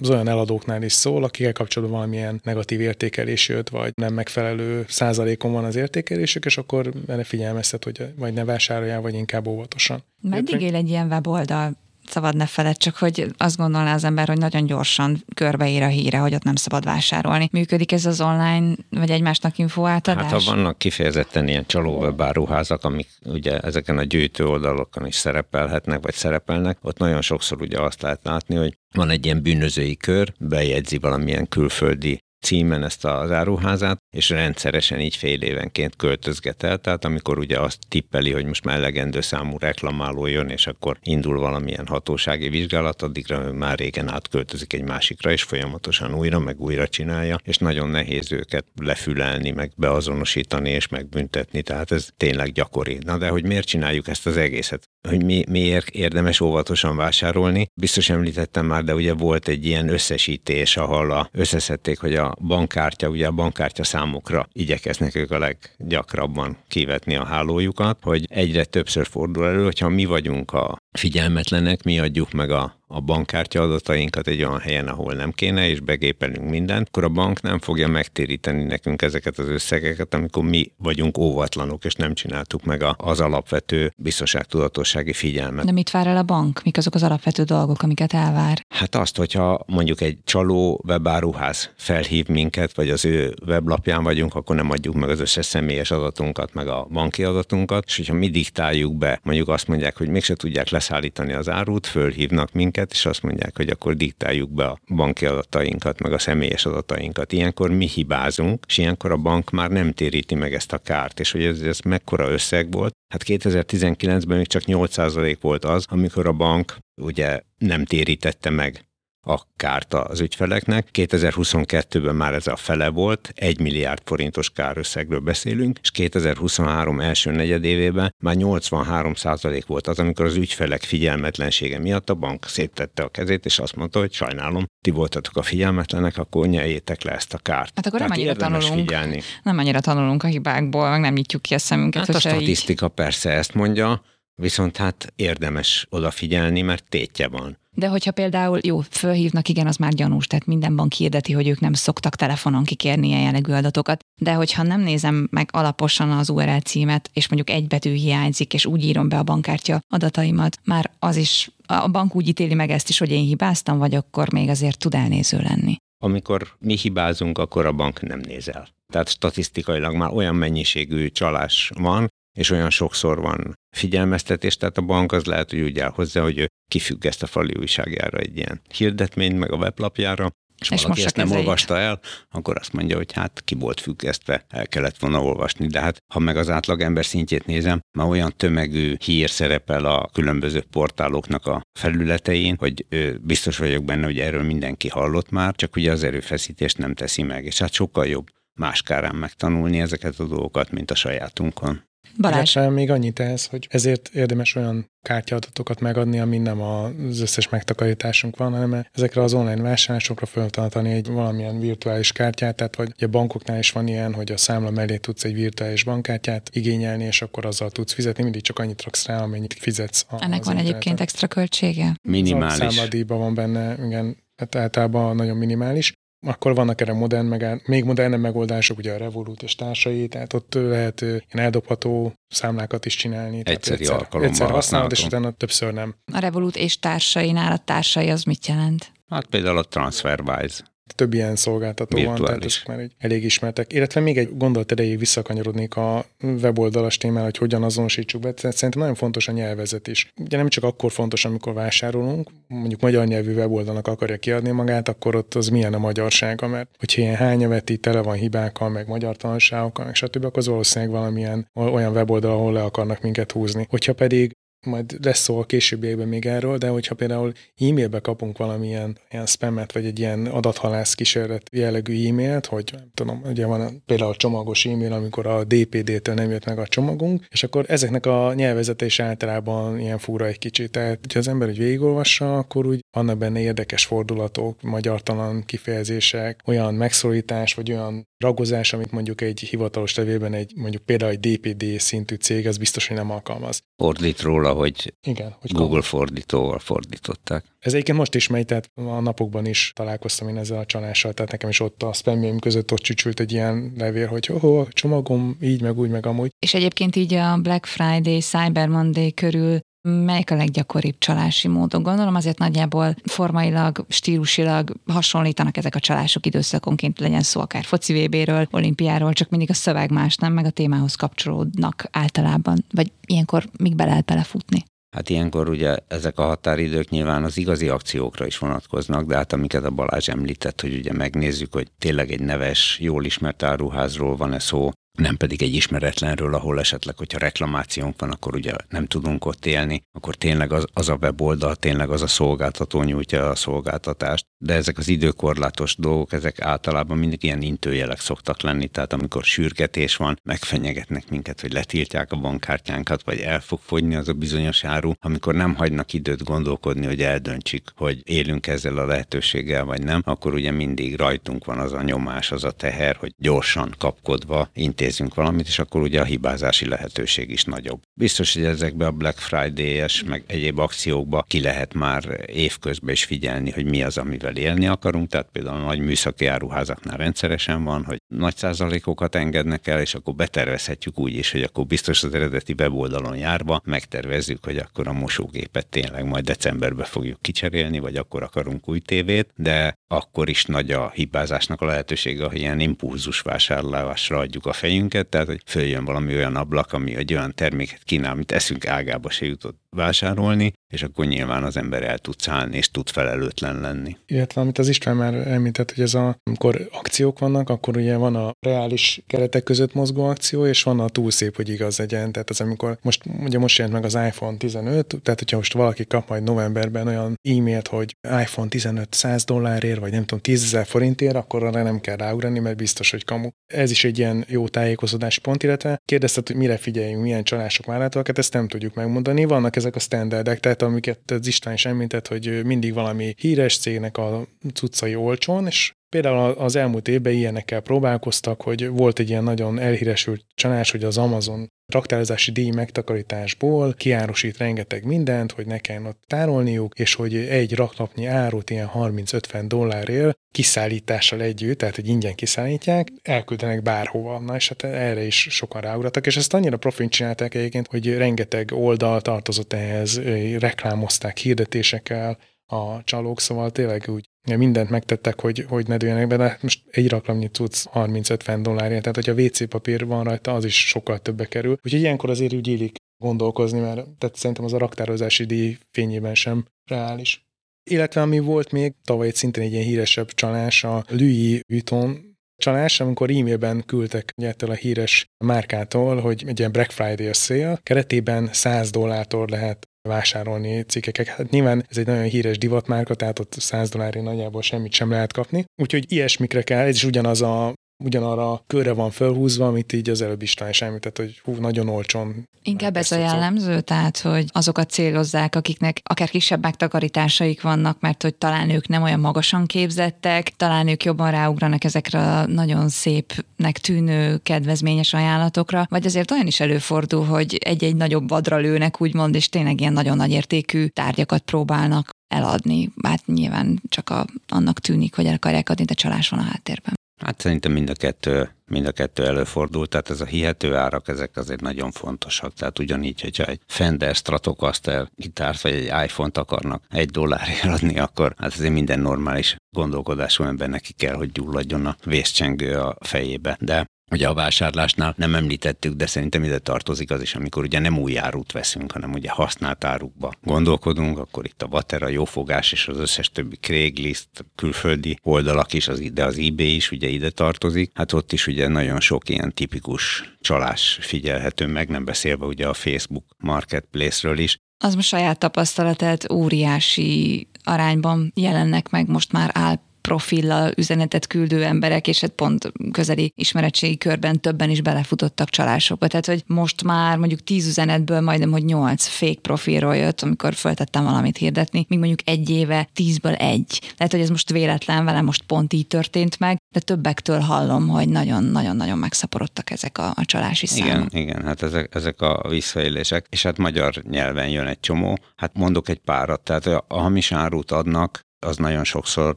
az 0.00 0.10
olyan 0.10 0.28
eladóknál 0.28 0.82
is 0.82 0.92
szól, 0.92 1.24
akikkel 1.24 1.52
kapcsolatban 1.52 1.98
valamilyen 1.98 2.40
negatív 2.44 2.80
értékelés 2.80 3.48
jött, 3.48 3.68
vagy 3.68 3.92
nem 3.94 4.14
megfelelő 4.14 4.84
százalékon 4.88 5.52
van 5.52 5.64
az 5.64 5.76
értékelésük, 5.76 6.44
és 6.44 6.58
akkor 6.58 6.92
erre 7.08 7.24
figyelmeztet, 7.24 7.84
hogy 7.84 8.06
vagy 8.16 8.32
ne 8.32 8.44
vásároljál, 8.44 9.00
vagy 9.00 9.14
inkább 9.14 9.46
óvatosan. 9.46 10.02
Meddig 10.20 10.60
él 10.60 10.74
egy 10.74 10.88
ilyen 10.88 11.06
weboldal? 11.06 11.76
Szabad 12.12 12.36
ne 12.36 12.46
feled, 12.46 12.76
csak 12.76 12.96
hogy 12.96 13.26
azt 13.36 13.56
gondolná 13.56 13.94
az 13.94 14.04
ember, 14.04 14.28
hogy 14.28 14.38
nagyon 14.38 14.66
gyorsan 14.66 15.24
körbeír 15.34 15.82
a 15.82 15.86
híre, 15.86 16.18
hogy 16.18 16.34
ott 16.34 16.42
nem 16.42 16.54
szabad 16.54 16.84
vásárolni. 16.84 17.48
Működik 17.52 17.92
ez 17.92 18.06
az 18.06 18.20
online, 18.20 18.74
vagy 18.90 19.10
egymásnak 19.10 19.58
info 19.58 19.86
átadás? 19.86 20.22
Hát 20.22 20.42
ha 20.42 20.54
vannak 20.54 20.78
kifejezetten 20.78 21.48
ilyen 21.48 21.66
csalówebáruházak, 21.66 22.84
amik 22.84 23.08
ugye 23.24 23.58
ezeken 23.58 23.98
a 23.98 24.02
gyűjtő 24.02 24.46
oldalokon 24.46 25.06
is 25.06 25.14
szerepelhetnek, 25.14 26.02
vagy 26.02 26.14
szerepelnek, 26.14 26.78
ott 26.82 26.98
nagyon 26.98 27.22
sokszor 27.22 27.62
ugye 27.62 27.80
azt 27.80 28.02
lehet 28.02 28.20
látni, 28.22 28.54
hogy 28.54 28.76
van 28.94 29.10
egy 29.10 29.24
ilyen 29.24 29.42
bűnözői 29.42 29.96
kör, 29.96 30.32
bejegyzi 30.38 30.98
valamilyen 30.98 31.48
külföldi 31.48 32.20
címen 32.42 32.84
ezt 32.84 33.04
az 33.04 33.30
áruházát, 33.30 33.98
és 34.16 34.30
rendszeresen 34.30 35.00
így 35.00 35.16
fél 35.16 35.42
évenként 35.42 35.96
költözget 35.96 36.62
el, 36.62 36.78
tehát 36.78 37.04
amikor 37.04 37.38
ugye 37.38 37.60
azt 37.60 37.78
tippeli, 37.88 38.32
hogy 38.32 38.44
most 38.44 38.64
már 38.64 38.76
elegendő 38.76 39.20
számú 39.20 39.58
reklamáló 39.58 40.26
jön, 40.26 40.48
és 40.48 40.66
akkor 40.66 40.98
indul 41.02 41.38
valamilyen 41.38 41.86
hatósági 41.86 42.48
vizsgálat, 42.48 43.02
addigra 43.02 43.52
már 43.52 43.78
régen 43.78 44.08
átköltözik 44.08 44.72
egy 44.72 44.82
másikra, 44.82 45.32
és 45.32 45.42
folyamatosan 45.42 46.14
újra, 46.14 46.38
meg 46.38 46.60
újra 46.60 46.88
csinálja, 46.88 47.38
és 47.44 47.56
nagyon 47.56 47.88
nehéz 47.88 48.32
őket 48.32 48.64
lefülelni, 48.80 49.50
meg 49.50 49.72
beazonosítani 49.76 50.70
és 50.70 50.88
megbüntetni, 50.88 51.62
tehát 51.62 51.90
ez 51.90 52.08
tényleg 52.16 52.52
gyakori. 52.52 52.98
Na 53.04 53.18
de 53.18 53.28
hogy 53.28 53.46
miért 53.46 53.66
csináljuk 53.66 54.08
ezt 54.08 54.26
az 54.26 54.36
egészet? 54.36 54.88
Hogy 55.08 55.24
mi, 55.24 55.44
miért 55.48 55.88
érdemes 55.88 56.40
óvatosan 56.40 56.96
vásárolni? 56.96 57.66
Biztos 57.80 58.10
említettem 58.10 58.66
már, 58.66 58.84
de 58.84 58.94
ugye 58.94 59.12
volt 59.12 59.48
egy 59.48 59.66
ilyen 59.66 59.88
összesítés, 59.88 60.76
ahol 60.76 61.10
a, 61.10 61.28
összeszedték, 61.32 61.98
hogy 61.98 62.14
a 62.14 62.31
bankkártya, 62.40 63.08
ugye 63.08 63.26
a 63.26 63.32
bankkártya 63.32 63.84
számokra 63.84 64.48
igyekeznek 64.52 65.14
ők 65.14 65.30
a 65.30 65.38
leggyakrabban 65.38 66.56
kivetni 66.68 67.16
a 67.16 67.24
hálójukat, 67.24 67.98
hogy 68.02 68.26
egyre 68.30 68.64
többször 68.64 69.06
fordul 69.06 69.46
elő, 69.46 69.64
hogyha 69.64 69.88
mi 69.88 70.04
vagyunk 70.04 70.52
a 70.52 70.78
figyelmetlenek, 70.92 71.82
mi 71.82 71.98
adjuk 71.98 72.32
meg 72.32 72.50
a 72.50 72.80
a 72.94 73.00
bankkártya 73.00 73.62
adatainkat 73.62 74.26
egy 74.26 74.42
olyan 74.42 74.58
helyen, 74.58 74.88
ahol 74.88 75.14
nem 75.14 75.30
kéne, 75.30 75.68
és 75.68 75.80
begépelünk 75.80 76.50
mindent, 76.50 76.86
akkor 76.88 77.04
a 77.04 77.08
bank 77.08 77.42
nem 77.42 77.58
fogja 77.58 77.88
megtéríteni 77.88 78.64
nekünk 78.64 79.02
ezeket 79.02 79.38
az 79.38 79.48
összegeket, 79.48 80.14
amikor 80.14 80.44
mi 80.44 80.72
vagyunk 80.76 81.18
óvatlanok, 81.18 81.84
és 81.84 81.94
nem 81.94 82.14
csináltuk 82.14 82.64
meg 82.64 82.84
az 82.96 83.20
alapvető 83.20 83.92
biztonságtudatossági 83.96 85.12
figyelmet. 85.12 85.64
De 85.64 85.72
mit 85.72 85.90
vár 85.90 86.06
el 86.06 86.16
a 86.16 86.22
bank? 86.22 86.62
Mik 86.64 86.76
azok 86.76 86.94
az 86.94 87.02
alapvető 87.02 87.42
dolgok, 87.42 87.82
amiket 87.82 88.12
elvár? 88.12 88.64
Hát 88.68 88.94
azt, 88.94 89.16
hogyha 89.16 89.64
mondjuk 89.66 90.00
egy 90.00 90.18
csaló 90.24 90.84
webáruház 90.86 91.70
felhív 91.76 92.26
minket, 92.26 92.76
vagy 92.76 92.90
az 92.90 93.04
ő 93.04 93.34
weblapján 93.46 94.02
vagyunk, 94.02 94.34
akkor 94.34 94.56
nem 94.56 94.70
adjuk 94.70 94.94
meg 94.94 95.08
az 95.08 95.20
összes 95.20 95.46
személyes 95.46 95.90
adatunkat, 95.90 96.54
meg 96.54 96.68
a 96.68 96.86
banki 96.90 97.24
adatunkat, 97.24 97.84
és 97.86 97.96
hogyha 97.96 98.14
mi 98.14 98.28
diktáljuk 98.28 98.96
be, 98.96 99.20
mondjuk 99.22 99.48
azt 99.48 99.68
mondják, 99.68 99.96
hogy 99.96 100.08
mégse 100.08 100.34
tudják 100.34 100.68
leszállítani 100.68 101.32
az 101.32 101.48
árut, 101.48 101.86
fölhívnak 101.86 102.52
minket, 102.52 102.81
minket, 102.82 102.92
és 102.92 103.06
azt 103.06 103.22
mondják, 103.22 103.56
hogy 103.56 103.68
akkor 103.68 103.94
diktáljuk 103.94 104.50
be 104.50 104.64
a 104.64 104.78
banki 104.94 105.26
adatainkat, 105.26 106.00
meg 106.00 106.12
a 106.12 106.18
személyes 106.18 106.66
adatainkat. 106.66 107.32
Ilyenkor 107.32 107.70
mi 107.70 107.86
hibázunk, 107.86 108.64
és 108.68 108.78
ilyenkor 108.78 109.10
a 109.10 109.16
bank 109.16 109.50
már 109.50 109.70
nem 109.70 109.92
téríti 109.92 110.34
meg 110.34 110.54
ezt 110.54 110.72
a 110.72 110.78
kárt, 110.78 111.20
és 111.20 111.32
hogy 111.32 111.44
ez, 111.44 111.60
ez 111.60 111.78
mekkora 111.80 112.30
összeg 112.30 112.72
volt. 112.72 112.92
Hát 113.12 113.22
2019-ben 113.26 114.36
még 114.36 114.46
csak 114.46 114.62
8% 114.66 115.36
volt 115.40 115.64
az, 115.64 115.86
amikor 115.88 116.26
a 116.26 116.32
bank 116.32 116.76
ugye 117.00 117.40
nem 117.58 117.84
térítette 117.84 118.50
meg 118.50 118.84
a 119.26 119.40
kárt 119.56 119.94
az 119.94 120.20
ügyfeleknek. 120.20 120.88
2022-ben 120.92 122.14
már 122.14 122.34
ez 122.34 122.46
a 122.46 122.56
fele 122.56 122.88
volt, 122.88 123.32
1 123.34 123.60
milliárd 123.60 124.02
forintos 124.04 124.50
kárösszegről 124.50 125.20
beszélünk, 125.20 125.78
és 125.82 125.90
2023 125.90 127.00
első 127.00 127.30
negyedévében 127.30 128.14
már 128.22 128.34
83 128.34 129.14
százalék 129.14 129.66
volt 129.66 129.86
az, 129.86 129.98
amikor 129.98 130.24
az 130.26 130.36
ügyfelek 130.36 130.82
figyelmetlensége 130.82 131.78
miatt 131.78 132.10
a 132.10 132.14
bank 132.14 132.46
széttette 132.46 133.02
a 133.02 133.08
kezét, 133.08 133.44
és 133.44 133.58
azt 133.58 133.76
mondta, 133.76 133.98
hogy 133.98 134.12
sajnálom, 134.12 134.66
ti 134.80 134.90
voltatok 134.90 135.36
a 135.36 135.42
figyelmetlenek, 135.42 136.18
akkor 136.18 136.46
nyeljétek 136.46 137.02
le 137.02 137.12
ezt 137.12 137.34
a 137.34 137.38
kárt. 137.38 137.72
Hát 137.74 137.86
akkor 137.86 137.98
Tehát 137.98 138.16
nem 138.16 138.18
annyira 138.18 138.36
tanulunk, 138.36 138.78
figyelni. 138.78 139.22
nem 139.42 139.58
annyira 139.58 139.80
tanulunk 139.80 140.22
a 140.22 140.26
hibákból, 140.26 140.90
meg 140.90 141.00
nem 141.00 141.14
nyitjuk 141.14 141.42
ki 141.42 141.54
a 141.54 141.58
szemünket. 141.58 142.06
Hát 142.06 142.16
a 142.16 142.20
statisztika 142.20 142.86
így... 142.86 142.92
persze 142.92 143.30
ezt 143.30 143.54
mondja, 143.54 144.02
viszont 144.34 144.76
hát 144.76 145.12
érdemes 145.16 145.86
odafigyelni, 145.90 146.62
mert 146.62 146.84
tétje 146.88 147.28
van. 147.28 147.60
De 147.76 147.88
hogyha 147.88 148.12
például, 148.12 148.58
jó, 148.62 148.80
fölhívnak, 148.80 149.48
igen, 149.48 149.66
az 149.66 149.76
már 149.76 149.92
gyanús, 149.92 150.26
tehát 150.26 150.46
minden 150.46 150.76
bank 150.76 150.92
hirdeti, 150.92 151.32
hogy 151.32 151.48
ők 151.48 151.60
nem 151.60 151.72
szoktak 151.72 152.16
telefonon 152.16 152.64
kikérni 152.64 153.06
ilyen 153.06 153.20
jellegű 153.20 153.52
adatokat. 153.52 154.04
De 154.20 154.32
hogyha 154.32 154.62
nem 154.62 154.80
nézem 154.80 155.28
meg 155.30 155.48
alaposan 155.52 156.10
az 156.10 156.28
URL 156.28 156.56
címet, 156.56 157.10
és 157.12 157.28
mondjuk 157.28 157.56
egy 157.56 157.66
betű 157.66 157.92
hiányzik, 157.92 158.54
és 158.54 158.66
úgy 158.66 158.84
írom 158.84 159.08
be 159.08 159.18
a 159.18 159.22
bankkártya 159.22 159.80
adataimat, 159.88 160.56
már 160.64 160.90
az 160.98 161.16
is, 161.16 161.50
a 161.66 161.88
bank 161.88 162.14
úgy 162.14 162.28
ítéli 162.28 162.54
meg 162.54 162.70
ezt 162.70 162.88
is, 162.88 162.98
hogy 162.98 163.10
én 163.10 163.24
hibáztam, 163.24 163.78
vagy 163.78 163.94
akkor 163.94 164.32
még 164.32 164.48
azért 164.48 164.78
tud 164.78 164.94
elnéző 164.94 165.38
lenni. 165.38 165.76
Amikor 166.04 166.48
mi 166.58 166.76
hibázunk, 166.76 167.38
akkor 167.38 167.66
a 167.66 167.72
bank 167.72 168.02
nem 168.02 168.18
néz 168.18 168.48
el. 168.48 168.68
Tehát 168.92 169.08
statisztikailag 169.08 169.94
már 169.94 170.12
olyan 170.12 170.34
mennyiségű 170.34 171.08
csalás 171.08 171.70
van, 171.74 172.08
és 172.38 172.50
olyan 172.50 172.70
sokszor 172.70 173.20
van 173.20 173.54
figyelmeztetés, 173.76 174.56
tehát 174.56 174.78
a 174.78 174.82
bank 174.82 175.12
az 175.12 175.24
lehet, 175.24 175.50
hogy 175.50 175.60
úgy 175.60 175.78
áll 175.78 175.90
hozzá, 175.90 176.22
hogy 176.22 176.38
ő 176.38 176.46
kifüggeszt 176.68 177.22
a 177.22 177.26
fali 177.26 177.54
újságjára 177.58 178.18
egy 178.18 178.36
ilyen 178.36 178.60
hirdetményt, 178.74 179.38
meg 179.38 179.52
a 179.52 179.56
weblapjára, 179.56 180.30
és, 180.62 180.70
és 180.70 180.82
valaki 180.82 181.04
ezt 181.04 181.16
nem 181.16 181.30
olvasta 181.30 181.78
el, 181.78 182.00
akkor 182.30 182.56
azt 182.58 182.72
mondja, 182.72 182.96
hogy 182.96 183.12
hát 183.12 183.42
ki 183.44 183.54
volt 183.54 183.80
függesztve, 183.80 184.44
el 184.48 184.68
kellett 184.68 184.98
volna 184.98 185.22
olvasni. 185.22 185.66
De 185.66 185.80
hát, 185.80 185.96
ha 186.12 186.18
meg 186.18 186.36
az 186.36 186.50
átlagember 186.50 187.04
szintjét 187.04 187.46
nézem, 187.46 187.80
már 187.98 188.06
olyan 188.06 188.32
tömegű 188.36 188.94
hír 189.04 189.30
szerepel 189.30 189.84
a 189.84 190.10
különböző 190.12 190.64
portáloknak 190.70 191.46
a 191.46 191.62
felületein, 191.78 192.56
hogy 192.58 192.86
biztos 193.20 193.58
vagyok 193.58 193.84
benne, 193.84 194.04
hogy 194.04 194.18
erről 194.18 194.42
mindenki 194.42 194.88
hallott 194.88 195.30
már, 195.30 195.54
csak 195.54 195.76
ugye 195.76 195.92
az 195.92 196.02
erőfeszítést 196.02 196.78
nem 196.78 196.94
teszi 196.94 197.22
meg. 197.22 197.44
És 197.44 197.58
hát 197.58 197.72
sokkal 197.72 198.06
jobb 198.06 198.28
más 198.60 198.82
kárán 198.82 199.14
megtanulni 199.14 199.80
ezeket 199.80 200.18
a 200.18 200.26
dolgokat, 200.26 200.70
mint 200.70 200.90
a 200.90 200.94
sajátunkon. 200.94 201.90
Balázs. 202.18 202.54
Illetve 202.54 202.74
még 202.74 202.90
annyit 202.90 203.20
ehhez, 203.20 203.46
hogy 203.46 203.66
ezért 203.70 204.08
érdemes 204.08 204.54
olyan 204.54 204.90
kártyaadatokat 205.02 205.80
megadni, 205.80 206.20
ami 206.20 206.38
nem 206.38 206.60
az 206.60 207.20
összes 207.20 207.48
megtakarításunk 207.48 208.36
van, 208.36 208.52
hanem 208.52 208.86
ezekre 208.92 209.22
az 209.22 209.34
online 209.34 209.62
vásárlásokra 209.62 210.26
feltartani 210.26 210.92
egy 210.92 211.06
valamilyen 211.06 211.60
virtuális 211.60 212.12
kártyát, 212.12 212.56
tehát 212.56 212.76
vagy 212.76 212.92
a 212.98 213.06
bankoknál 213.06 213.58
is 213.58 213.70
van 213.70 213.88
ilyen, 213.88 214.14
hogy 214.14 214.32
a 214.32 214.36
számla 214.36 214.70
mellé 214.70 214.96
tudsz 214.96 215.24
egy 215.24 215.34
virtuális 215.34 215.84
bankkártyát 215.84 216.50
igényelni, 216.52 217.04
és 217.04 217.22
akkor 217.22 217.46
azzal 217.46 217.70
tudsz 217.70 217.92
fizetni, 217.92 218.22
mindig 218.22 218.42
csak 218.42 218.58
annyit 218.58 218.82
raksz 218.82 219.06
rá, 219.06 219.22
amennyit 219.22 219.54
fizetsz. 219.54 220.06
Ennek 220.08 220.20
van 220.20 220.28
interneten. 220.30 220.66
egyébként 220.66 221.00
extra 221.00 221.26
költsége? 221.26 221.94
Minimális. 222.02 222.56
Számladíjban 222.56 223.18
van 223.18 223.34
benne, 223.34 223.76
igen, 223.86 224.16
hát 224.36 224.54
általában 224.54 225.16
nagyon 225.16 225.36
minimális. 225.36 225.92
Akkor 226.26 226.54
vannak 226.54 226.80
erre 226.80 226.92
modern, 226.92 227.26
meg, 227.26 227.62
még 227.66 227.84
modern 227.84 228.20
megoldások, 228.20 228.78
ugye 228.78 228.92
a 228.92 228.96
Revolut 228.96 229.42
és 229.42 229.54
társai, 229.54 230.08
tehát 230.08 230.32
ott 230.32 230.54
lehet 230.54 231.00
ilyen 231.00 231.22
eldobható 231.30 232.12
számlákat 232.28 232.86
is 232.86 232.96
csinálni. 232.96 233.40
Egyszeri 233.44 233.80
egyszer, 233.80 233.96
alkalommal 233.96 234.30
egyszer 234.30 234.50
használod, 234.50 234.92
és 234.92 235.04
utána 235.04 235.30
többször 235.30 235.72
nem. 235.72 235.94
A 236.12 236.18
Revolut 236.18 236.56
és 236.56 236.78
társainál 236.78 237.52
a 237.52 237.58
társai 237.58 238.10
az 238.10 238.22
mit 238.22 238.46
jelent? 238.46 238.92
Hát 239.08 239.26
például 239.26 239.58
a 239.58 239.62
TransferWise 239.62 240.71
több 240.94 241.14
ilyen 241.14 241.36
szolgáltató 241.36 241.96
Virtuális. 241.96 242.20
van, 242.20 242.28
tehát 242.28 242.44
ezek 242.44 242.66
már 242.66 242.78
egy 242.78 242.92
elég 242.98 243.24
ismertek. 243.24 243.72
Illetve 243.72 244.00
még 244.00 244.18
egy 244.18 244.36
gondolat 244.36 244.72
erejéig 244.72 244.98
visszakanyarodnék 244.98 245.76
a 245.76 246.04
weboldalas 246.22 246.96
témára, 246.96 247.24
hogy 247.24 247.36
hogyan 247.36 247.62
azonosítsuk 247.62 248.20
be. 248.20 248.32
Tehát 248.32 248.56
szerintem 248.56 248.80
nagyon 248.80 248.96
fontos 248.96 249.28
a 249.28 249.32
nyelvezet 249.32 249.88
is. 249.88 250.12
Ugye 250.20 250.36
nem 250.36 250.48
csak 250.48 250.64
akkor 250.64 250.92
fontos, 250.92 251.24
amikor 251.24 251.52
vásárolunk, 251.52 252.30
mondjuk 252.46 252.80
magyar 252.80 253.06
nyelvű 253.06 253.34
weboldalnak 253.34 253.88
akarja 253.88 254.16
kiadni 254.16 254.50
magát, 254.50 254.88
akkor 254.88 255.16
ott 255.16 255.34
az 255.34 255.48
milyen 255.48 255.74
a 255.74 255.78
magyarsága, 255.78 256.46
mert 256.46 256.68
hogyha 256.78 257.02
ilyen 257.02 257.14
hányaveti 257.14 257.76
tele 257.76 258.00
van 258.00 258.16
hibákkal, 258.16 258.68
meg 258.68 258.88
magyar 258.88 259.16
tanulságokkal, 259.16 259.84
meg 259.84 259.94
stb., 259.94 260.24
akkor 260.24 260.38
az 260.38 260.46
valószínűleg 260.46 260.94
valamilyen 260.94 261.48
olyan 261.54 261.92
weboldal, 261.92 262.32
ahol 262.32 262.52
le 262.52 262.62
akarnak 262.62 263.00
minket 263.00 263.32
húzni. 263.32 263.66
Hogyha 263.70 263.92
pedig 263.92 264.32
majd 264.66 265.04
lesz 265.04 265.18
szó 265.18 265.38
a 265.38 265.44
későbbiekben 265.44 266.08
még 266.08 266.26
erről, 266.26 266.58
de 266.58 266.68
hogyha 266.68 266.94
például 266.94 267.32
e-mailbe 267.58 268.00
kapunk 268.00 268.38
valamilyen 268.38 268.98
ilyen 269.10 269.26
spammet, 269.26 269.72
vagy 269.72 269.84
egy 269.84 269.98
ilyen 269.98 270.26
adathalász 270.26 270.94
kísérlet 270.94 271.48
jellegű 271.52 272.08
e-mailt, 272.08 272.46
hogy 272.46 272.70
nem 272.76 272.90
tudom, 272.94 273.22
ugye 273.24 273.46
van 273.46 273.82
például 273.86 274.14
csomagos 274.14 274.66
e-mail, 274.66 274.92
amikor 274.92 275.26
a 275.26 275.44
DPD-től 275.44 276.14
nem 276.14 276.30
jött 276.30 276.44
meg 276.44 276.58
a 276.58 276.66
csomagunk, 276.66 277.26
és 277.30 277.42
akkor 277.42 277.64
ezeknek 277.68 278.06
a 278.06 278.32
nyelvezete 278.34 278.84
is 278.84 279.00
általában 279.00 279.80
ilyen 279.80 279.98
fura 279.98 280.26
egy 280.26 280.38
kicsit. 280.38 280.70
Tehát, 280.70 280.98
hogyha 281.00 281.18
az 281.18 281.28
ember 281.28 281.48
egy 281.48 281.58
végigolvassa, 281.58 282.38
akkor 282.38 282.66
úgy 282.66 282.80
vannak 282.90 283.18
benne 283.18 283.40
érdekes 283.40 283.84
fordulatok, 283.84 284.62
magyartalan 284.62 285.44
kifejezések, 285.44 286.40
olyan 286.44 286.74
megszólítás, 286.74 287.54
vagy 287.54 287.72
olyan 287.72 288.06
ragozás, 288.22 288.72
amit 288.72 288.90
mondjuk 288.90 289.20
egy 289.20 289.40
hivatalos 289.40 289.92
tevében 289.92 290.34
egy 290.34 290.52
mondjuk 290.56 290.82
például 290.82 291.10
egy 291.10 291.20
DPD 291.20 291.80
szintű 291.80 292.14
cég, 292.14 292.46
az 292.46 292.56
biztos, 292.56 292.86
hogy 292.86 292.96
nem 292.96 293.10
alkalmaz. 293.10 293.62
Fordít 293.76 294.20
róla, 294.20 294.52
hogy, 294.52 294.94
Igen, 295.02 295.36
hogy 295.40 295.52
Google 295.52 295.74
kap. 295.74 295.84
fordítóval 295.84 296.58
fordították. 296.58 297.44
Ez 297.58 297.72
egyébként 297.72 297.98
most 297.98 298.14
is 298.14 298.28
megy, 298.28 298.44
tehát 298.44 298.70
a 298.74 299.00
napokban 299.00 299.46
is 299.46 299.72
találkoztam 299.74 300.28
én 300.28 300.36
ezzel 300.36 300.58
a 300.58 300.66
csalással, 300.66 301.12
tehát 301.12 301.30
nekem 301.30 301.48
is 301.48 301.60
ott 301.60 301.82
a 301.82 301.92
spamjaim 301.92 302.38
között 302.38 302.72
ott 302.72 302.78
csücsült 302.78 303.20
egy 303.20 303.32
ilyen 303.32 303.72
levél, 303.76 304.06
hogy 304.06 304.30
oh, 304.32 304.60
a 304.60 304.66
csomagom 304.70 305.36
így, 305.40 305.62
meg 305.62 305.78
úgy, 305.78 305.90
meg 305.90 306.06
amúgy. 306.06 306.30
És 306.38 306.54
egyébként 306.54 306.96
így 306.96 307.14
a 307.14 307.36
Black 307.36 307.66
Friday, 307.66 308.20
Cyber 308.20 308.68
Monday 308.68 309.14
körül 309.14 309.60
Melyik 309.88 310.30
a 310.30 310.34
leggyakoribb 310.34 310.98
csalási 310.98 311.48
módok? 311.48 311.82
Gondolom 311.82 312.14
azért 312.14 312.38
nagyjából 312.38 312.94
formailag, 313.04 313.84
stílusilag 313.88 314.72
hasonlítanak 314.86 315.56
ezek 315.56 315.74
a 315.74 315.80
csalások 315.80 316.26
időszakonként, 316.26 316.98
legyen 316.98 317.22
szó 317.22 317.40
akár 317.40 317.64
foci 317.64 317.92
VB-ről, 317.92 318.46
olimpiáról, 318.50 319.12
csak 319.12 319.28
mindig 319.28 319.50
a 319.50 319.54
szöveg 319.54 319.90
más, 319.90 320.16
nem? 320.16 320.32
Meg 320.32 320.44
a 320.44 320.50
témához 320.50 320.94
kapcsolódnak 320.94 321.84
általában. 321.90 322.64
Vagy 322.70 322.92
ilyenkor 323.06 323.44
még 323.58 323.74
be 323.74 323.84
lehet 323.84 324.04
belefutni. 324.04 324.64
Hát 324.96 325.10
ilyenkor 325.10 325.48
ugye 325.48 325.76
ezek 325.88 326.18
a 326.18 326.24
határidők 326.24 326.88
nyilván 326.88 327.24
az 327.24 327.36
igazi 327.36 327.68
akciókra 327.68 328.26
is 328.26 328.38
vonatkoznak, 328.38 329.06
de 329.06 329.16
hát 329.16 329.32
amiket 329.32 329.64
a 329.64 329.70
Balázs 329.70 330.08
említett, 330.08 330.60
hogy 330.60 330.74
ugye 330.74 330.92
megnézzük, 330.92 331.52
hogy 331.52 331.68
tényleg 331.78 332.10
egy 332.10 332.20
neves, 332.20 332.78
jól 332.80 333.04
ismert 333.04 333.42
áruházról 333.42 334.16
van-e 334.16 334.38
szó, 334.38 334.70
nem 334.98 335.16
pedig 335.16 335.42
egy 335.42 335.54
ismeretlenről, 335.54 336.34
ahol 336.34 336.58
esetleg, 336.58 336.96
hogyha 336.96 337.18
reklamációnk 337.18 338.00
van, 338.00 338.10
akkor 338.10 338.34
ugye 338.34 338.52
nem 338.68 338.86
tudunk 338.86 339.24
ott 339.24 339.46
élni, 339.46 339.84
akkor 339.92 340.14
tényleg 340.14 340.52
az, 340.52 340.64
az 340.72 340.88
a 340.88 340.98
weboldal, 341.00 341.56
tényleg 341.56 341.90
az 341.90 342.02
a 342.02 342.06
szolgáltató 342.06 342.82
nyújtja 342.82 343.28
a 343.28 343.34
szolgáltatást. 343.34 344.26
De 344.38 344.54
ezek 344.54 344.78
az 344.78 344.88
időkorlátos 344.88 345.76
dolgok, 345.76 346.12
ezek 346.12 346.40
általában 346.40 346.98
mindig 346.98 347.22
ilyen 347.24 347.42
intőjelek 347.42 348.00
szoktak 348.00 348.42
lenni, 348.42 348.68
tehát 348.68 348.92
amikor 348.92 349.24
sürgetés 349.24 349.96
van, 349.96 350.18
megfenyegetnek 350.22 351.08
minket, 351.08 351.40
hogy 351.40 351.52
letiltják 351.52 352.12
a 352.12 352.16
bankkártyánkat, 352.16 353.02
vagy 353.02 353.18
el 353.18 353.40
fog 353.40 353.60
fogyni 353.62 353.94
az 353.94 354.08
a 354.08 354.12
bizonyos 354.12 354.64
áru, 354.64 354.92
amikor 355.00 355.34
nem 355.34 355.54
hagynak 355.54 355.92
időt 355.92 356.24
gondolkodni, 356.24 356.86
hogy 356.86 357.02
eldöntsük, 357.02 357.72
hogy 357.76 358.00
élünk 358.04 358.46
ezzel 358.46 358.78
a 358.78 358.86
lehetőséggel, 358.86 359.64
vagy 359.64 359.82
nem, 359.82 360.02
akkor 360.04 360.34
ugye 360.34 360.50
mindig 360.50 360.96
rajtunk 360.96 361.44
van 361.44 361.58
az 361.58 361.72
a 361.72 361.82
nyomás, 361.82 362.32
az 362.32 362.44
a 362.44 362.50
teher, 362.50 362.96
hogy 362.96 363.14
gyorsan 363.18 363.74
kapkodva 363.78 364.50
intézünk 364.82 365.14
valamit, 365.14 365.46
és 365.46 365.58
akkor 365.58 365.80
ugye 365.80 366.00
a 366.00 366.04
hibázási 366.04 366.66
lehetőség 366.66 367.30
is 367.30 367.44
nagyobb. 367.44 367.80
Biztos, 367.94 368.34
hogy 368.34 368.44
ezekbe 368.44 368.86
a 368.86 368.90
Black 368.90 369.18
Friday-es, 369.18 370.04
meg 370.04 370.24
egyéb 370.26 370.58
akciókba 370.58 371.22
ki 371.22 371.40
lehet 371.40 371.74
már 371.74 372.24
évközben 372.26 372.92
is 372.92 373.04
figyelni, 373.04 373.50
hogy 373.50 373.64
mi 373.64 373.82
az, 373.82 373.98
amivel 373.98 374.36
élni 374.36 374.66
akarunk. 374.66 375.08
Tehát 375.08 375.28
például 375.32 375.56
a 375.56 375.64
nagy 375.64 375.78
műszaki 375.78 376.26
áruházaknál 376.26 376.96
rendszeresen 376.96 377.64
van, 377.64 377.84
hogy 377.84 377.98
nagy 378.14 378.36
százalékokat 378.36 379.14
engednek 379.14 379.66
el, 379.66 379.80
és 379.80 379.94
akkor 379.94 380.14
betervezhetjük 380.14 380.98
úgy 380.98 381.14
is, 381.14 381.30
hogy 381.30 381.42
akkor 381.42 381.66
biztos 381.66 382.02
az 382.02 382.14
eredeti 382.14 382.54
weboldalon 382.58 383.16
járva 383.16 383.60
megtervezzük, 383.64 384.44
hogy 384.44 384.56
akkor 384.56 384.88
a 384.88 384.92
mosógépet 384.92 385.66
tényleg 385.66 386.04
majd 386.04 386.24
decemberben 386.24 386.86
fogjuk 386.86 387.20
kicserélni, 387.20 387.78
vagy 387.78 387.96
akkor 387.96 388.22
akarunk 388.22 388.68
új 388.68 388.78
tévét, 388.78 389.28
de 389.36 389.74
akkor 389.88 390.28
is 390.28 390.44
nagy 390.44 390.70
a 390.70 390.90
hibázásnak 390.94 391.60
a 391.60 391.64
lehetősége, 391.64 392.24
hogy 392.24 392.38
ilyen 392.38 392.60
impulzus 392.60 393.20
vásárlásra 393.20 394.18
adjuk 394.18 394.46
a 394.46 394.52
fejünket, 394.52 394.71
tehát 395.08 395.26
hogy 395.26 395.42
följön 395.46 395.84
valami 395.84 396.14
olyan 396.14 396.36
ablak, 396.36 396.72
ami 396.72 396.96
egy 396.96 397.14
olyan 397.14 397.34
terméket 397.34 397.82
kínál, 397.82 398.12
amit 398.12 398.32
eszünk 398.32 398.66
ágába 398.66 399.10
se 399.10 399.26
jutott 399.26 399.61
vásárolni, 399.76 400.52
és 400.72 400.82
akkor 400.82 401.06
nyilván 401.06 401.44
az 401.44 401.56
ember 401.56 401.82
el 401.82 401.98
tud 401.98 402.20
szállni, 402.20 402.56
és 402.56 402.70
tud 402.70 402.88
felelőtlen 402.88 403.60
lenni. 403.60 403.96
Illetve 404.06 404.40
amit 404.40 404.58
az 404.58 404.68
István 404.68 404.96
már 404.96 405.14
említett, 405.14 405.74
hogy 405.74 405.82
ez 405.82 405.94
a, 405.94 406.16
amikor 406.22 406.68
akciók 406.72 407.18
vannak, 407.18 407.50
akkor 407.50 407.76
ugye 407.76 407.96
van 407.96 408.16
a 408.16 408.32
reális 408.46 409.02
keretek 409.06 409.42
között 409.42 409.74
mozgó 409.74 410.04
akció, 410.04 410.46
és 410.46 410.62
van 410.62 410.80
a 410.80 410.88
túl 410.88 411.10
szép, 411.10 411.36
hogy 411.36 411.48
igaz 411.48 411.78
legyen. 411.78 412.12
Tehát 412.12 412.30
az, 412.30 412.40
amikor 412.40 412.78
most, 412.82 413.02
ugye 413.24 413.38
most 413.38 413.58
jelent 413.58 413.74
meg 413.74 413.84
az 413.84 413.94
iPhone 413.94 414.36
15, 414.36 414.96
tehát 415.02 415.18
hogyha 415.18 415.36
most 415.36 415.52
valaki 415.52 415.86
kap 415.86 416.08
majd 416.08 416.22
novemberben 416.22 416.86
olyan 416.86 417.14
e-mailt, 417.28 417.68
hogy 417.68 417.96
iPhone 418.20 418.48
15 418.48 418.94
100 418.94 419.24
dollárért, 419.24 419.80
vagy 419.80 419.92
nem 419.92 420.04
tudom, 420.04 420.20
10 420.20 420.42
ezer 420.42 420.66
forintért, 420.66 421.14
akkor 421.14 421.44
arra 421.44 421.62
nem 421.62 421.80
kell 421.80 421.96
ráugrani, 421.96 422.38
mert 422.38 422.56
biztos, 422.56 422.90
hogy 422.90 423.04
kamu. 423.04 423.28
Ez 423.46 423.70
is 423.70 423.84
egy 423.84 423.98
ilyen 423.98 424.24
jó 424.28 424.48
tájékozódási 424.48 425.20
pont, 425.20 425.42
illetve 425.42 425.78
kérdezted, 425.84 426.26
hogy 426.26 426.36
mire 426.36 426.56
figyeljünk, 426.56 427.02
milyen 427.02 427.22
csalások 427.22 427.66
várhatóak, 427.66 428.06
hát 428.06 428.18
ezt 428.18 428.32
nem 428.32 428.48
tudjuk 428.48 428.74
megmondani. 428.74 429.24
Vannak 429.24 429.56
ezek 429.62 429.76
a 429.76 429.78
standardek, 429.78 430.40
tehát 430.40 430.62
amiket 430.62 431.10
az 431.10 431.26
István 431.26 431.54
is 431.54 431.66
említett, 431.66 432.08
hogy 432.08 432.44
mindig 432.44 432.74
valami 432.74 433.14
híres 433.18 433.58
cégnek 433.58 433.96
a 433.96 434.26
cuccai 434.54 434.94
olcsón, 434.94 435.46
és 435.46 435.72
Például 435.92 436.30
az 436.30 436.56
elmúlt 436.56 436.88
évben 436.88 437.12
ilyenekkel 437.12 437.60
próbálkoztak, 437.60 438.42
hogy 438.42 438.68
volt 438.68 438.98
egy 438.98 439.08
ilyen 439.08 439.24
nagyon 439.24 439.58
elhíresült 439.58 440.24
csalás, 440.34 440.70
hogy 440.70 440.84
az 440.84 440.98
Amazon 440.98 441.48
raktározási 441.66 442.30
díj 442.32 442.50
megtakarításból 442.50 443.74
kiárusít 443.74 444.36
rengeteg 444.36 444.84
mindent, 444.84 445.32
hogy 445.32 445.46
ne 445.46 445.58
kelljen 445.58 445.86
ott 445.86 446.02
tárolniuk, 446.06 446.78
és 446.78 446.94
hogy 446.94 447.16
egy 447.16 447.54
raklapnyi 447.54 448.06
árut 448.06 448.50
ilyen 448.50 448.70
30-50 448.74 449.44
dollárért 449.46 450.18
kiszállítással 450.30 451.20
együtt, 451.20 451.58
tehát 451.58 451.74
hogy 451.74 451.88
ingyen 451.88 452.14
kiszállítják, 452.14 452.88
elküldenek 453.02 453.62
bárhova. 453.62 454.18
Na 454.18 454.34
és 454.36 454.48
hát 454.48 454.62
erre 454.62 455.02
is 455.02 455.26
sokan 455.30 455.60
ráugratak, 455.60 456.06
és 456.06 456.16
ezt 456.16 456.34
annyira 456.34 456.56
profin 456.56 456.88
csinálták 456.88 457.34
egyébként, 457.34 457.66
hogy 457.66 457.96
rengeteg 457.96 458.50
oldal 458.52 459.00
tartozott 459.00 459.52
ehhez, 459.52 460.00
reklámozták 460.38 461.18
hirdetésekkel, 461.18 462.18
a 462.46 462.84
csalók, 462.84 463.20
szóval 463.20 463.50
tényleg 463.50 463.84
úgy 463.88 464.08
mindent 464.36 464.70
megtettek, 464.70 465.20
hogy, 465.20 465.44
hogy 465.48 465.66
ne 465.66 465.76
dőljenek 465.76 466.06
be, 466.06 466.16
de 466.16 466.38
most 466.42 466.62
egy 466.70 466.88
raklamnyi 466.88 467.28
tudsz 467.28 467.66
30-50 467.74 468.38
dollárért, 468.42 468.82
tehát 468.82 468.94
hogyha 468.94 469.22
WC 469.22 469.48
papír 469.48 469.86
van 469.86 470.04
rajta, 470.04 470.34
az 470.34 470.44
is 470.44 470.68
sokkal 470.68 470.98
többe 470.98 471.24
kerül. 471.24 471.52
Úgyhogy 471.64 471.80
ilyenkor 471.80 472.10
azért 472.10 472.32
úgy 472.32 472.46
illik 472.46 472.76
gondolkozni, 472.96 473.60
mert 473.60 473.88
tehát 473.98 474.16
szerintem 474.16 474.44
az 474.44 474.52
a 474.52 474.58
raktározási 474.58 475.24
díj 475.24 475.58
fényében 475.70 476.14
sem 476.14 476.44
reális. 476.70 477.26
Illetve 477.70 478.00
ami 478.00 478.18
volt 478.18 478.52
még 478.52 478.74
tavaly 478.84 479.06
egy 479.06 479.14
szintén 479.14 479.44
egy 479.44 479.52
ilyen 479.52 479.64
híresebb 479.64 480.10
csalás, 480.12 480.64
a 480.64 480.84
Louis 480.88 481.40
Vuitton 481.48 482.16
csalás, 482.36 482.80
amikor 482.80 483.10
e-mailben 483.10 483.62
küldtek 483.66 484.12
ettől 484.16 484.50
a 484.50 484.54
híres 484.54 485.06
márkától, 485.24 486.00
hogy 486.00 486.24
egy 486.26 486.38
ilyen 486.38 486.52
Black 486.52 486.70
Friday 486.70 487.12
szél 487.12 487.58
keretében 487.62 488.28
100 488.32 488.70
dollártól 488.70 489.26
lehet 489.30 489.66
vásárolni 489.88 490.62
cikkeket. 490.62 491.06
Hát 491.06 491.30
nyilván 491.30 491.64
ez 491.68 491.78
egy 491.78 491.86
nagyon 491.86 492.02
híres 492.02 492.38
divatmárka, 492.38 492.94
tehát 492.94 493.18
ott 493.18 493.32
100 493.32 493.68
dollárért 493.68 494.04
nagyjából 494.04 494.42
semmit 494.42 494.72
sem 494.72 494.90
lehet 494.90 495.12
kapni. 495.12 495.44
Úgyhogy 495.62 495.92
ilyesmikre 495.92 496.42
kell, 496.42 496.66
ez 496.66 496.74
is 496.74 496.84
ugyanaz 496.84 497.22
a 497.22 497.54
ugyanarra 497.84 498.32
a 498.32 498.42
körre 498.46 498.72
van 498.72 498.90
felhúzva, 498.90 499.46
amit 499.46 499.72
így 499.72 499.90
az 499.90 500.02
előbb 500.02 500.22
István 500.22 500.48
is 500.48 500.62
említett, 500.62 500.96
hogy 500.96 501.20
hú, 501.24 501.34
nagyon 501.34 501.68
olcsón. 501.68 502.28
Inkább 502.42 502.76
ez 502.76 502.92
a 502.92 502.98
jellemző, 502.98 503.60
tehát, 503.60 503.98
hogy 503.98 504.24
azokat 504.28 504.70
célozzák, 504.70 505.36
akiknek 505.36 505.80
akár 505.84 506.08
kisebb 506.08 506.42
megtakarításaik 506.42 507.42
vannak, 507.42 507.80
mert 507.80 508.02
hogy 508.02 508.14
talán 508.14 508.50
ők 508.50 508.68
nem 508.68 508.82
olyan 508.82 509.00
magasan 509.00 509.46
képzettek, 509.46 510.36
talán 510.36 510.68
ők 510.68 510.84
jobban 510.84 511.10
ráugranak 511.10 511.64
ezekre 511.64 511.98
a 511.98 512.26
nagyon 512.26 512.68
szépnek 512.68 513.58
tűnő 513.58 514.16
kedvezményes 514.16 514.94
ajánlatokra, 514.94 515.66
vagy 515.68 515.86
azért 515.86 516.10
olyan 516.10 516.26
is 516.26 516.40
előfordul, 516.40 517.04
hogy 517.04 517.38
egy-egy 517.44 517.76
nagyobb 517.76 518.08
vadra 518.08 518.36
lőnek, 518.36 518.80
úgymond, 518.80 519.14
és 519.14 519.28
tényleg 519.28 519.60
ilyen 519.60 519.72
nagyon 519.72 519.96
nagy 519.96 520.10
értékű 520.10 520.66
tárgyakat 520.66 521.22
próbálnak 521.22 521.90
eladni. 522.08 522.72
Hát 522.82 523.06
nyilván 523.06 523.62
csak 523.68 523.90
a, 523.90 524.06
annak 524.28 524.60
tűnik, 524.60 524.94
hogy 524.94 525.06
el 525.06 525.14
akarják 525.14 525.48
adni, 525.48 525.64
de 525.64 525.74
csalás 525.74 526.08
van 526.08 526.20
a 526.20 526.22
háttérben. 526.22 526.74
Hát 527.04 527.20
szerintem 527.20 527.52
mind 527.52 527.70
a 527.70 527.72
kettő, 527.72 528.34
mind 528.46 528.66
a 528.66 528.72
kettő 528.72 529.06
előfordul, 529.06 529.66
tehát 529.66 529.90
ez 529.90 530.00
a 530.00 530.04
hihető 530.04 530.54
árak, 530.54 530.88
ezek 530.88 531.16
azért 531.16 531.40
nagyon 531.40 531.70
fontosak. 531.70 532.34
Tehát 532.34 532.58
ugyanígy, 532.58 533.00
hogyha 533.00 533.24
egy 533.24 533.40
Fender 533.46 533.94
Stratocaster 533.94 534.88
gitárt 534.94 535.40
vagy 535.40 535.52
egy 535.52 535.84
iPhone-t 535.84 536.18
akarnak 536.18 536.64
egy 536.70 536.90
dollárért 536.90 537.44
adni, 537.44 537.78
akkor 537.78 538.14
hát 538.18 538.32
azért 538.32 538.52
minden 538.52 538.80
normális 538.80 539.36
gondolkodású 539.50 540.24
embernek 540.24 540.60
ki 540.60 540.72
kell, 540.72 540.94
hogy 540.94 541.12
gyulladjon 541.12 541.66
a 541.66 541.76
vészcsengő 541.84 542.58
a 542.58 542.76
fejébe. 542.80 543.36
De 543.40 543.66
Ugye 543.92 544.08
a 544.08 544.14
vásárlásnál 544.14 544.94
nem 544.96 545.14
említettük, 545.14 545.74
de 545.74 545.86
szerintem 545.86 546.24
ide 546.24 546.38
tartozik 546.38 546.90
az 546.90 547.02
is, 547.02 547.14
amikor 547.14 547.42
ugye 547.42 547.58
nem 547.58 547.78
új 547.78 547.98
árut 547.98 548.32
veszünk, 548.32 548.72
hanem 548.72 548.92
ugye 548.92 549.10
használt 549.10 549.64
árukba 549.64 550.12
gondolkodunk, 550.22 550.98
akkor 550.98 551.24
itt 551.24 551.42
a 551.42 551.48
Vatera, 551.48 551.88
Jófogás 551.88 552.52
és 552.52 552.68
az 552.68 552.78
összes 552.78 553.10
többi 553.10 553.36
Craigslist, 553.36 554.08
külföldi 554.34 554.98
oldalak 555.02 555.52
is, 555.52 555.68
az 555.68 555.80
ide 555.80 556.04
az 556.04 556.18
eBay 556.18 556.54
is 556.54 556.70
ugye 556.70 556.88
ide 556.88 557.10
tartozik. 557.10 557.70
Hát 557.74 557.92
ott 557.92 558.12
is 558.12 558.26
ugye 558.26 558.48
nagyon 558.48 558.80
sok 558.80 559.08
ilyen 559.08 559.32
tipikus 559.34 560.14
csalás 560.20 560.78
figyelhető 560.80 561.46
meg, 561.46 561.68
nem 561.68 561.84
beszélve 561.84 562.26
ugye 562.26 562.46
a 562.48 562.54
Facebook 562.54 563.04
Marketplace-ről 563.18 564.18
is. 564.18 564.38
Az 564.58 564.74
most 564.74 564.88
saját 564.88 565.18
tapasztalatát 565.18 566.12
óriási 566.12 567.28
arányban 567.42 568.12
jelennek 568.14 568.70
meg 568.70 568.88
most 568.88 569.12
már 569.12 569.30
áll 569.34 569.60
profillal 569.82 570.52
üzenetet 570.56 571.06
küldő 571.06 571.44
emberek, 571.44 571.88
és 571.88 572.00
hát 572.00 572.10
pont 572.10 572.52
közeli 572.72 573.12
ismeretségi 573.14 573.78
körben 573.78 574.20
többen 574.20 574.50
is 574.50 574.60
belefutottak 574.60 575.28
csalásokba. 575.28 575.86
Tehát, 575.86 576.06
hogy 576.06 576.22
most 576.26 576.64
már 576.64 576.96
mondjuk 576.98 577.20
tíz 577.20 577.46
üzenetből 577.46 578.00
majdnem, 578.00 578.30
hogy 578.30 578.44
nyolc 578.44 578.86
fake 578.86 579.20
profilról 579.20 579.76
jött, 579.76 580.00
amikor 580.00 580.34
föltettem 580.34 580.84
valamit 580.84 581.16
hirdetni, 581.16 581.66
míg 581.68 581.78
mondjuk 581.78 582.08
egy 582.08 582.30
éve 582.30 582.68
tízből 582.72 583.14
egy. 583.14 583.60
Lehet, 583.76 583.92
hogy 583.92 584.00
ez 584.00 584.08
most 584.08 584.30
véletlen, 584.30 584.84
velem 584.84 585.04
most 585.04 585.22
pont 585.22 585.52
így 585.52 585.66
történt 585.66 586.18
meg, 586.18 586.36
de 586.54 586.60
többektől 586.60 587.18
hallom, 587.18 587.68
hogy 587.68 587.88
nagyon-nagyon-nagyon 587.88 588.78
megszaporodtak 588.78 589.50
ezek 589.50 589.78
a, 589.78 589.92
a 589.94 590.04
csalási 590.04 590.46
számok. 590.46 590.92
Igen, 590.92 591.02
igen, 591.02 591.22
hát 591.24 591.42
ezek, 591.42 591.74
ezek 591.74 592.00
a 592.00 592.28
visszaélések, 592.28 593.06
és 593.10 593.22
hát 593.22 593.38
magyar 593.38 593.82
nyelven 593.90 594.28
jön 594.28 594.46
egy 594.46 594.60
csomó. 594.60 594.98
Hát 595.16 595.34
mondok 595.34 595.68
egy 595.68 595.80
párat, 595.84 596.20
tehát 596.20 596.46
a 596.46 596.64
hamis 596.68 597.12
árut 597.12 597.50
adnak, 597.50 598.00
az 598.26 598.36
nagyon 598.36 598.64
sokszor 598.64 599.14